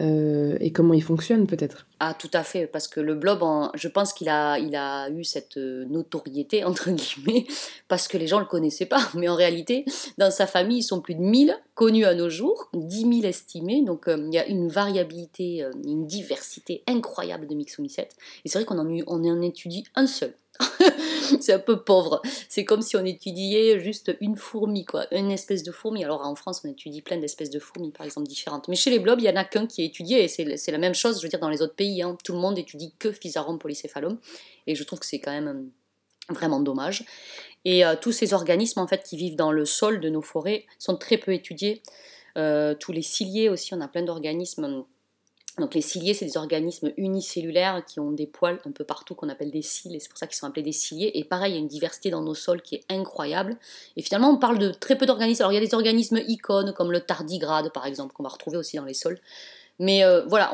[0.00, 1.86] et comment ils fonctionnent peut-être?
[1.98, 3.42] Ah tout à fait, parce que le blob,
[3.74, 7.46] je pense qu'il a, il a eu cette notoriété, entre guillemets,
[7.88, 9.84] parce que les gens ne le connaissaient pas, mais en réalité,
[10.16, 13.82] dans sa famille, ils sont plus de 1000 connus à nos jours, 10 000 estimés,
[13.82, 18.16] donc il y a une variabilité euh, une diversité incroyable de myxomycètes.
[18.44, 20.34] Et c'est vrai qu'on en, on en étudie un seul.
[21.40, 22.20] c'est un peu pauvre.
[22.48, 26.04] C'est comme si on étudiait juste une fourmi, quoi, une espèce de fourmi.
[26.04, 28.68] Alors en France, on étudie plein d'espèces de fourmis, par exemple, différentes.
[28.68, 30.78] Mais chez les blobs, il y en a qu'un qui est étudié, et c'est la
[30.78, 32.02] même chose, je veux dire, dans les autres pays.
[32.02, 32.16] Hein.
[32.24, 34.18] Tout le monde étudie que Physarum polycéphalum.
[34.66, 37.04] Et je trouve que c'est quand même euh, vraiment dommage.
[37.64, 40.66] Et euh, tous ces organismes, en fait, qui vivent dans le sol de nos forêts,
[40.78, 41.82] sont très peu étudiés.
[42.34, 44.84] tous les ciliés aussi, on a plein d'organismes
[45.58, 49.28] donc les ciliés, c'est des organismes unicellulaires qui ont des poils un peu partout qu'on
[49.28, 51.10] appelle des cils, et c'est pour ça qu'ils sont appelés des ciliés.
[51.14, 53.56] Et pareil, il y a une diversité dans nos sols qui est incroyable.
[53.96, 55.42] Et finalement, on parle de très peu d'organismes.
[55.42, 58.56] Alors il y a des organismes icônes comme le tardigrade, par exemple, qu'on va retrouver
[58.56, 59.18] aussi dans les sols.
[59.80, 60.52] Mais euh, voilà,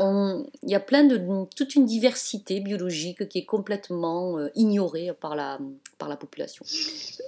[0.62, 1.20] il y a plein de
[1.56, 5.58] toute une diversité biologique qui est complètement euh, ignorée par la,
[5.98, 6.64] par la population.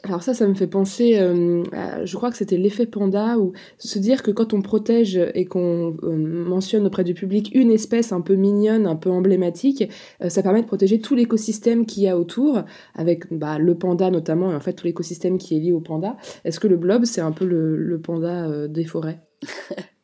[0.04, 1.64] Alors ça, ça me fait penser, euh,
[2.04, 5.96] je crois que c'était l'effet panda, ou se dire que quand on protège et qu'on
[6.04, 9.90] mentionne auprès du public une espèce un peu mignonne, un peu emblématique,
[10.28, 12.62] ça permet de protéger tout l'écosystème qu'il y a autour,
[12.94, 16.16] avec bah, le panda notamment, et en fait tout l'écosystème qui est lié au panda.
[16.44, 19.18] Est-ce que le blob, c'est un peu le, le panda des forêts?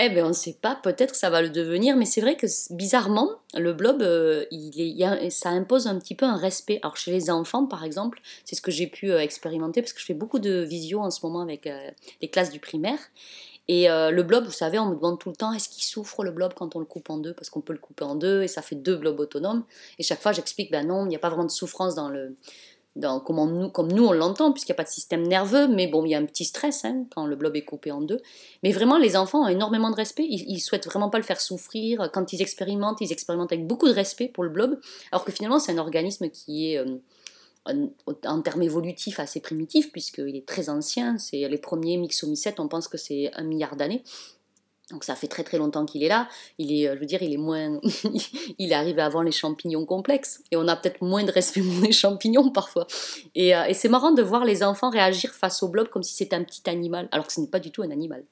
[0.00, 2.46] Eh bien, on ne sait pas, peut-être ça va le devenir, mais c'est vrai que
[2.72, 6.78] bizarrement, le blob, euh, il ça impose un petit peu un respect.
[6.82, 9.98] Alors chez les enfants, par exemple, c'est ce que j'ai pu euh, expérimenter, parce que
[9.98, 11.90] je fais beaucoup de visio en ce moment avec euh,
[12.22, 13.00] les classes du primaire.
[13.70, 16.30] Et le blob, vous savez, on me demande tout le temps, est-ce qu'il souffre le
[16.30, 17.34] blob quand on le coupe en deux?
[17.34, 19.62] Parce qu'on peut le couper en deux et ça fait deux blobs autonomes.
[19.98, 22.34] Et chaque fois, j'explique, ben non, il n'y a pas vraiment de souffrance dans le,
[23.00, 26.14] comme nous on l'entend, puisqu'il n'y a pas de système nerveux, mais bon, il y
[26.14, 28.20] a un petit stress hein, quand le blob est coupé en deux.
[28.62, 31.40] Mais vraiment, les enfants ont énormément de respect, ils, ne souhaitent vraiment pas le faire
[31.40, 32.10] souffrir.
[32.12, 34.78] Quand ils expérimentent, ils expérimentent avec beaucoup de respect pour le blob,
[35.12, 36.98] alors que finalement, c'est un organisme qui est, euh,
[38.24, 41.18] en, termes évolutifs, assez primitif, puisqu'il est très ancien.
[41.18, 44.02] C'est les premiers myxomycètes, on pense que c'est un milliard d'années.
[44.90, 46.28] Donc ça fait très très longtemps qu'il est là.
[46.58, 47.80] Il est, je veux dire, il est moins,
[48.58, 51.82] il est arrivé avant les champignons complexes et on a peut-être moins de respect pour
[51.82, 52.86] les champignons parfois.
[53.34, 56.14] Et, euh, et c'est marrant de voir les enfants réagir face au blob comme si
[56.14, 58.24] c'était un petit animal, alors que ce n'est pas du tout un animal.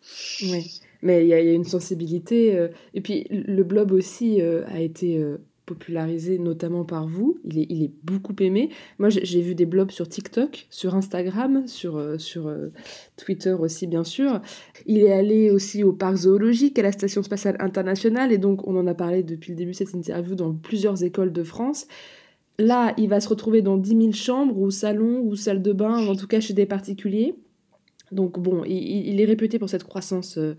[0.43, 2.57] Oui, mais il y, a une sensibilité.
[2.57, 5.23] Euh, et puis le blob aussi euh, a été
[5.67, 7.39] popularisé notamment par vous.
[7.45, 8.71] Il est, beaucoup aimé.
[8.99, 12.71] Moi, j'ai vu des blogs sur TikTok, sur Instagram, sur, euh, euh,
[13.17, 14.41] Twitter aussi, bien sûr.
[14.87, 18.77] Il est allé aussi au parc zoologique, à la Station spatiale internationale, et donc on
[18.77, 21.87] en a parlé depuis le début de cette interview dans plusieurs écoles de France.
[22.59, 26.07] Là, il va se retrouver dans 10 000 chambres, ou salons, ou salles de bain,
[26.07, 27.35] en tout cas chez des particuliers.
[28.13, 30.57] Donc bon, il, est réputé pour cette croissance euh,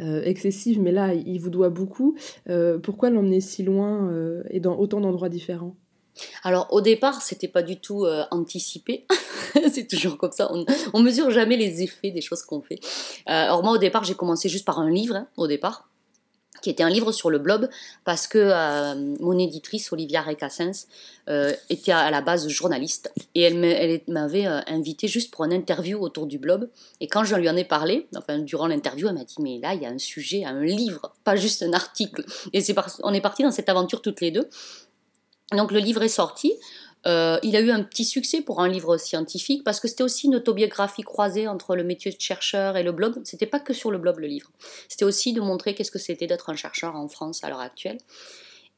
[0.00, 2.16] euh, excessive, mais là, il vous doit beaucoup.
[2.48, 4.10] Euh, pourquoi l'emmener si loin
[4.50, 5.74] et dans autant d'endroits différents?
[6.42, 9.06] Alors au départ, c'était pas du tout anticipé.
[9.70, 10.50] c'est toujours comme ça.
[10.92, 12.80] On, mesure jamais les effets des choses qu'on fait.
[13.26, 15.14] alors moi, au départ, j'ai commencé juste par un livre.
[15.14, 15.88] Hein, au départ,
[16.60, 17.68] qui était un livre sur le blob,
[18.04, 20.86] parce que euh, mon éditrice, Olivia Recassens,
[21.28, 26.00] euh, était à la base journaliste, et elle m'avait euh, invité juste pour une interview
[26.00, 26.68] autour du blob,
[27.00, 29.74] et quand je lui en ai parlé, enfin, durant l'interview, elle m'a dit, mais là,
[29.74, 33.20] il y a un sujet, un livre, pas juste un article, et c'est on est
[33.20, 34.48] parti dans cette aventure toutes les deux.
[35.52, 36.52] Donc le livre est sorti,
[37.08, 40.26] euh, il a eu un petit succès pour un livre scientifique parce que c'était aussi
[40.26, 43.14] une autobiographie croisée entre le métier de chercheur et le blog.
[43.24, 44.50] C'était pas que sur le blog le livre.
[44.88, 47.98] C'était aussi de montrer qu'est-ce que c'était d'être un chercheur en France à l'heure actuelle.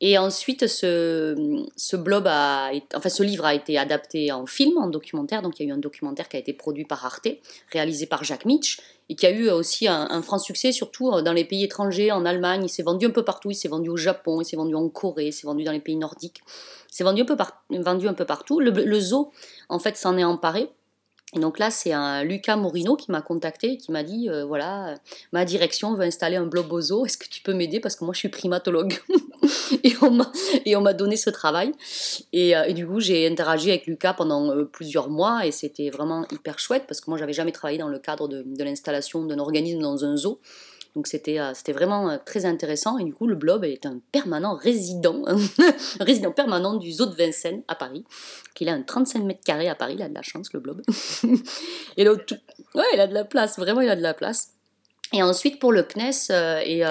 [0.02, 5.42] Et ensuite, ce, blob a, enfin, ce livre a été adapté en film, en documentaire.
[5.42, 7.28] Donc, il y a eu un documentaire qui a été produit par Arte,
[7.70, 8.80] réalisé par Jacques Mitch,
[9.10, 12.24] et qui a eu aussi un, franc succès, surtout euh, dans les pays étrangers, en
[12.24, 12.64] Allemagne.
[12.64, 13.50] Il s'est vendu un peu partout.
[13.50, 15.80] Il s'est vendu au Japon, il s'est vendu en Corée, il s'est vendu dans les
[15.80, 16.40] pays nordiques.
[16.90, 17.26] Il s'est vendu un
[18.14, 18.60] peu, partout.
[18.60, 19.32] Le zoo,
[19.68, 20.70] en fait, s'en est emparé
[21.32, 24.96] et donc là, c'est un Lucas Morino qui m'a contacté, qui m'a dit euh, voilà,
[25.32, 27.78] ma direction veut installer un blob zoo, est-ce que tu peux m'aider?
[27.78, 28.98] Parce que moi je suis primatologue
[29.84, 29.94] et
[30.76, 31.70] on m'a donné ce travail.
[32.32, 36.26] Et, euh, du coup, j'ai interagi avec Lucas pendant euh, plusieurs mois et c'était vraiment
[36.32, 39.80] hyper chouette parce que moi j'avais jamais travaillé dans le cadre de l'installation d'un organisme
[39.80, 40.40] dans un zoo.
[40.96, 42.98] Donc c'était euh, vraiment euh, très intéressant.
[42.98, 45.22] Et du coup, le blob est un permanent résident,
[46.00, 48.04] résident permanent du zoo de Vincennes à Paris.
[48.54, 50.82] Qu'il a un 35 mètres carrés à Paris, il a de la chance, le blob.
[51.96, 54.50] et là, ouais, il a de la place, vraiment, il a de la place.
[55.12, 56.84] Et ensuite, pour le CNES euh, et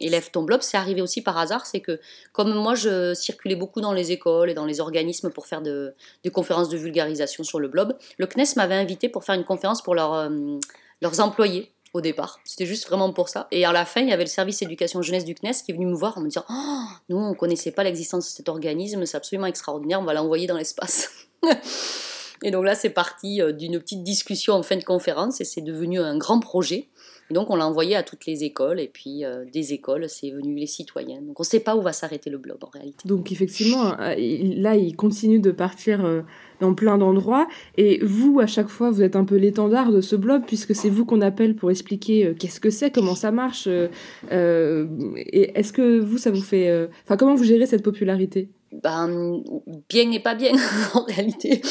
[0.00, 1.66] Élève ton blob, c'est arrivé aussi par hasard.
[1.66, 2.00] C'est que,
[2.32, 5.92] comme moi, je circulais beaucoup dans les écoles et dans les organismes pour faire de,
[6.24, 9.82] des conférences de vulgarisation sur le blob, le CNES m'avait invité pour faire une conférence
[9.82, 10.30] pour leurs
[11.20, 12.40] employés au départ.
[12.44, 13.48] C'était juste vraiment pour ça.
[13.50, 15.74] Et à la fin, il y avait le service éducation jeunesse du CNES qui est
[15.74, 18.48] venu me voir en me disant oh, Nous, on ne connaissait pas l'existence de cet
[18.48, 21.10] organisme, c'est absolument extraordinaire, on va l'envoyer dans l'espace.
[22.42, 25.60] et donc là, c'est parti euh, d'une petite discussion en fin de conférence et c'est
[25.60, 26.88] devenu un grand projet.
[27.30, 30.54] Donc, on l'a envoyé à toutes les écoles, et puis euh, des écoles, c'est venu
[30.54, 31.20] les citoyens.
[31.20, 33.06] Donc, on ne sait pas où va s'arrêter le blob en réalité.
[33.06, 36.22] Donc, effectivement, euh, là, il continue de partir euh,
[36.60, 40.16] dans plein d'endroits, et vous, à chaque fois, vous êtes un peu l'étendard de ce
[40.16, 43.68] blob, puisque c'est vous qu'on appelle pour expliquer qu'est-ce que c'est, comment ça marche.
[43.68, 43.90] et
[44.30, 46.88] est-ce que vous, ça vous fait.
[47.04, 48.48] Enfin, comment vous gérez cette popularité?
[48.72, 49.42] Ben,
[49.88, 50.52] bien et pas bien
[50.94, 51.62] en réalité.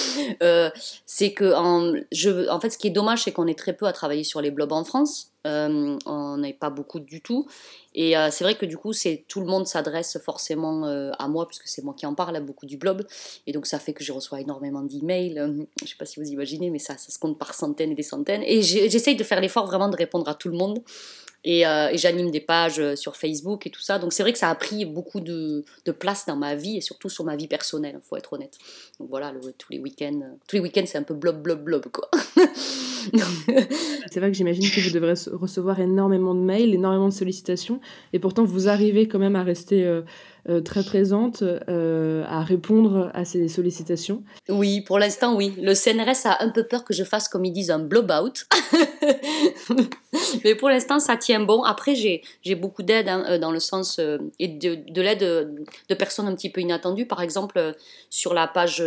[0.41, 0.69] Euh,
[1.05, 3.85] c'est que en, je, en fait, ce qui est dommage, c'est qu'on est très peu
[3.85, 5.31] à travailler sur les blobs en France.
[5.45, 7.47] Euh, on n'est pas beaucoup du tout.
[7.93, 11.47] Et euh, c'est vrai que du coup, c'est tout le monde s'adresse forcément à moi
[11.47, 13.05] puisque c'est moi qui en parle beaucoup du blob.
[13.45, 15.35] Et donc ça fait que je reçois énormément d'emails.
[15.35, 17.95] je ne sais pas si vous imaginez, mais ça, ça se compte par centaines et
[17.95, 18.43] des centaines.
[18.43, 20.81] Et j'essaye de faire l'effort vraiment de répondre à tout le monde.
[21.47, 23.99] Euh, et, j'anime des pages euh, sur Facebook et tout ça.
[23.99, 25.63] Donc c'est vrai que ça a pris beaucoup de,
[25.99, 28.57] place dans ma vie et surtout sur ma vie personnelle, il faut être honnête.
[28.99, 31.85] Donc voilà, tous les week-ends, euh, tous les week-ends c'est un peu blob, blob, blob
[31.91, 32.09] quoi.
[34.11, 37.79] c'est vrai que j'imagine que vous devrez recevoir énormément de mails, énormément de sollicitations
[38.11, 40.01] et pourtant vous arrivez quand même à rester...
[40.63, 45.53] très présente euh, à répondre à ces sollicitations Oui, pour l'instant, oui.
[45.61, 48.47] Le CNRS a un peu peur que je fasse, comme ils disent, un blob-out.
[50.43, 51.63] Mais pour l'instant, ça tient bon.
[51.63, 53.99] Après, j'ai beaucoup d'aide hein, euh, dans le sens
[54.39, 57.05] et de, l'aide de, personnes un petit peu inattendues.
[57.05, 57.75] Par exemple,
[58.09, 58.83] sur la page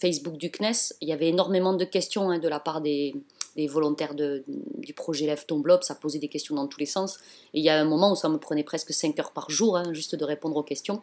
[0.00, 3.14] Facebook du CNES, il y avait énormément de questions hein, de la part des,
[3.56, 7.18] des volontaires du projet Lève ton blob, ça posait des questions dans tous les sens.
[7.52, 9.76] Et il y a un moment où ça me prenait presque 5 heures par jour,
[9.76, 11.02] hein, juste de répondre aux questions.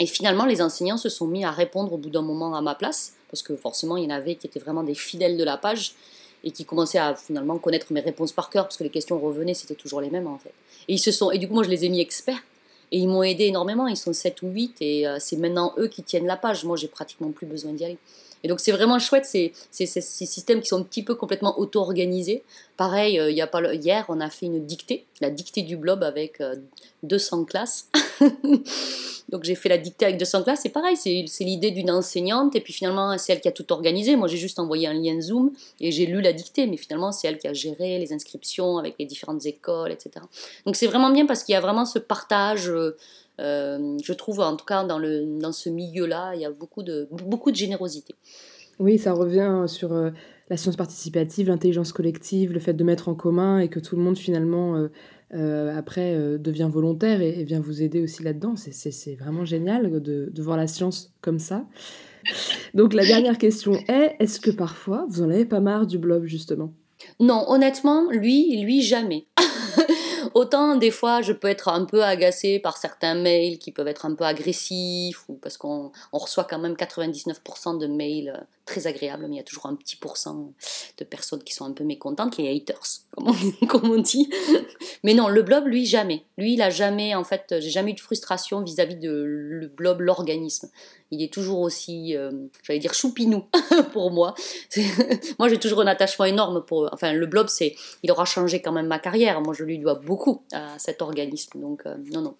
[0.00, 2.74] Et finalement, les enseignants se sont mis à répondre au bout d'un moment à ma
[2.74, 5.56] place, parce que forcément, il y en avait qui étaient vraiment des fidèles de la
[5.56, 5.94] page
[6.42, 9.54] et qui commençaient à finalement connaître mes réponses par cœur, parce que les questions revenaient,
[9.54, 10.52] c'était toujours les mêmes en fait.
[10.88, 12.42] Et, ils se sont, et du coup, moi, je les ai mis experts.
[12.92, 15.88] Et ils m'ont aidé énormément, ils sont 7 ou 8, et euh, c'est maintenant eux
[15.88, 16.64] qui tiennent la page.
[16.64, 17.98] Moi, j'ai pratiquement plus besoin d'y aller.
[18.44, 22.42] Et donc c'est vraiment chouette ces, ces, systèmes qui sont un petit peu complètement auto-organisés.
[22.76, 25.78] Pareil, euh, il y a pas hier, on a fait une dictée, la dictée du
[25.78, 26.42] blob avec
[27.04, 27.88] 200 euh, classes.
[29.30, 32.60] donc j'ai fait la dictée avec 200 classes, c'est pareil, c'est l'idée d'une enseignante, et
[32.60, 34.14] puis finalement c'est elle qui a tout organisé.
[34.14, 37.26] Moi j'ai juste envoyé un lien Zoom et j'ai lu la dictée, mais finalement c'est
[37.28, 40.26] elle qui a géré les inscriptions avec les différentes écoles, etc.
[40.66, 42.68] Donc c'est vraiment bien parce qu'il y a vraiment ce partage.
[42.68, 42.94] Euh,
[43.38, 47.08] je trouve en tout cas dans, le, dans ce milieu-là, il y a beaucoup de,
[47.10, 48.14] beaucoup de générosité.
[48.78, 49.94] Oui, ça revient sur
[50.50, 54.02] la science participative, l'intelligence collective, le fait de mettre en commun et que tout le
[54.02, 54.88] monde finalement
[55.30, 58.54] après devient volontaire et, vient vous aider aussi là-dedans.
[58.56, 61.66] C'est vraiment génial de, de, voir la science comme ça.
[62.74, 66.24] Donc la dernière question est, est-ce que parfois vous en avez pas marre du blob
[66.24, 66.72] justement?
[67.20, 69.26] Non, honnêtement, lui, lui jamais.
[70.34, 74.04] Autant des fois je peux être un peu agacée par certains mails qui peuvent être
[74.04, 79.26] un peu agressifs ou parce qu'on reçoit quand même 99% de mails euh, très agréables,
[79.28, 80.52] mais il y a toujours un petit pourcent
[80.98, 83.02] de personnes qui sont un peu mécontentes, les haters,
[83.68, 84.30] comme on, dit.
[85.02, 86.24] Mais non, le blob, lui, jamais.
[86.38, 90.00] Lui, il a jamais, en fait, j'ai jamais eu de frustration vis-à-vis de le blob,
[90.00, 90.70] l'organisme.
[91.10, 92.30] Il est toujours aussi, euh,
[92.62, 93.44] j'allais dire, choupinou
[93.92, 94.34] pour moi.
[95.38, 96.88] moi, j'ai toujours un attachement énorme pour.
[96.92, 99.40] Enfin, le blob, c'est, il aura changé quand même ma carrière.
[99.40, 101.60] Moi, je lui dois beaucoup à cet organisme.
[101.60, 102.34] Donc, euh, non, non.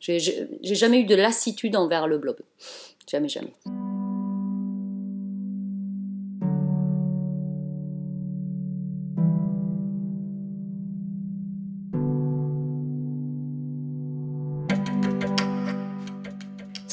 [0.00, 2.36] J'ai jamais eu de lassitude envers le blob.
[3.06, 3.52] Jamais, jamais.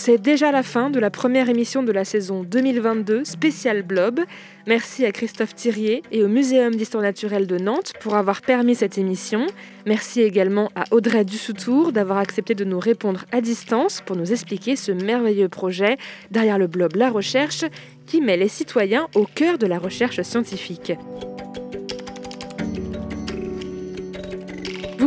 [0.07, 4.21] C'est déjà la fin de la première émission de la saison 2022 spéciale Blob.
[4.65, 8.97] Merci à Christophe Thirier et au Muséum d'histoire naturelle de Nantes pour avoir permis cette
[8.97, 9.47] émission.
[9.85, 14.77] Merci également à Audrey Dussoutour d'avoir accepté de nous répondre à distance pour nous expliquer
[14.77, 15.97] ce merveilleux projet
[16.31, 17.65] derrière le Blob La Recherche
[18.05, 20.93] qui met les citoyens au cœur de la recherche scientifique.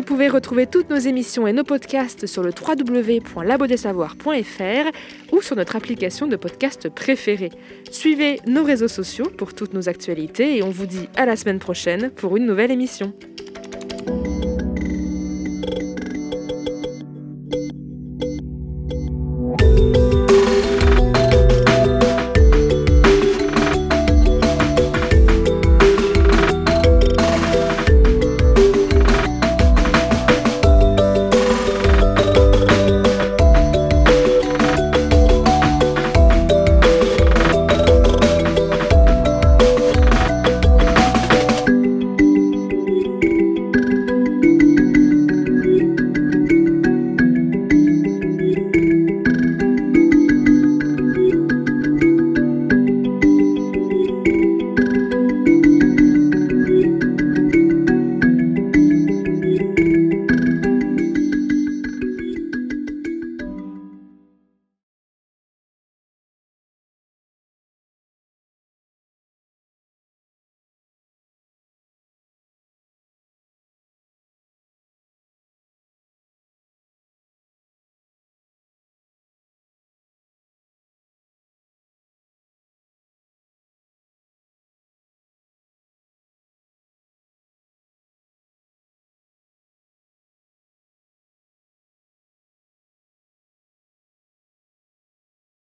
[0.01, 4.91] Vous pouvez retrouver toutes nos émissions et nos podcasts sur le www.labodesavoirs.fr
[5.31, 7.51] ou sur notre application de podcast préférée.
[7.91, 11.59] Suivez nos réseaux sociaux pour toutes nos actualités et on vous dit à la semaine
[11.59, 13.13] prochaine pour une nouvelle émission.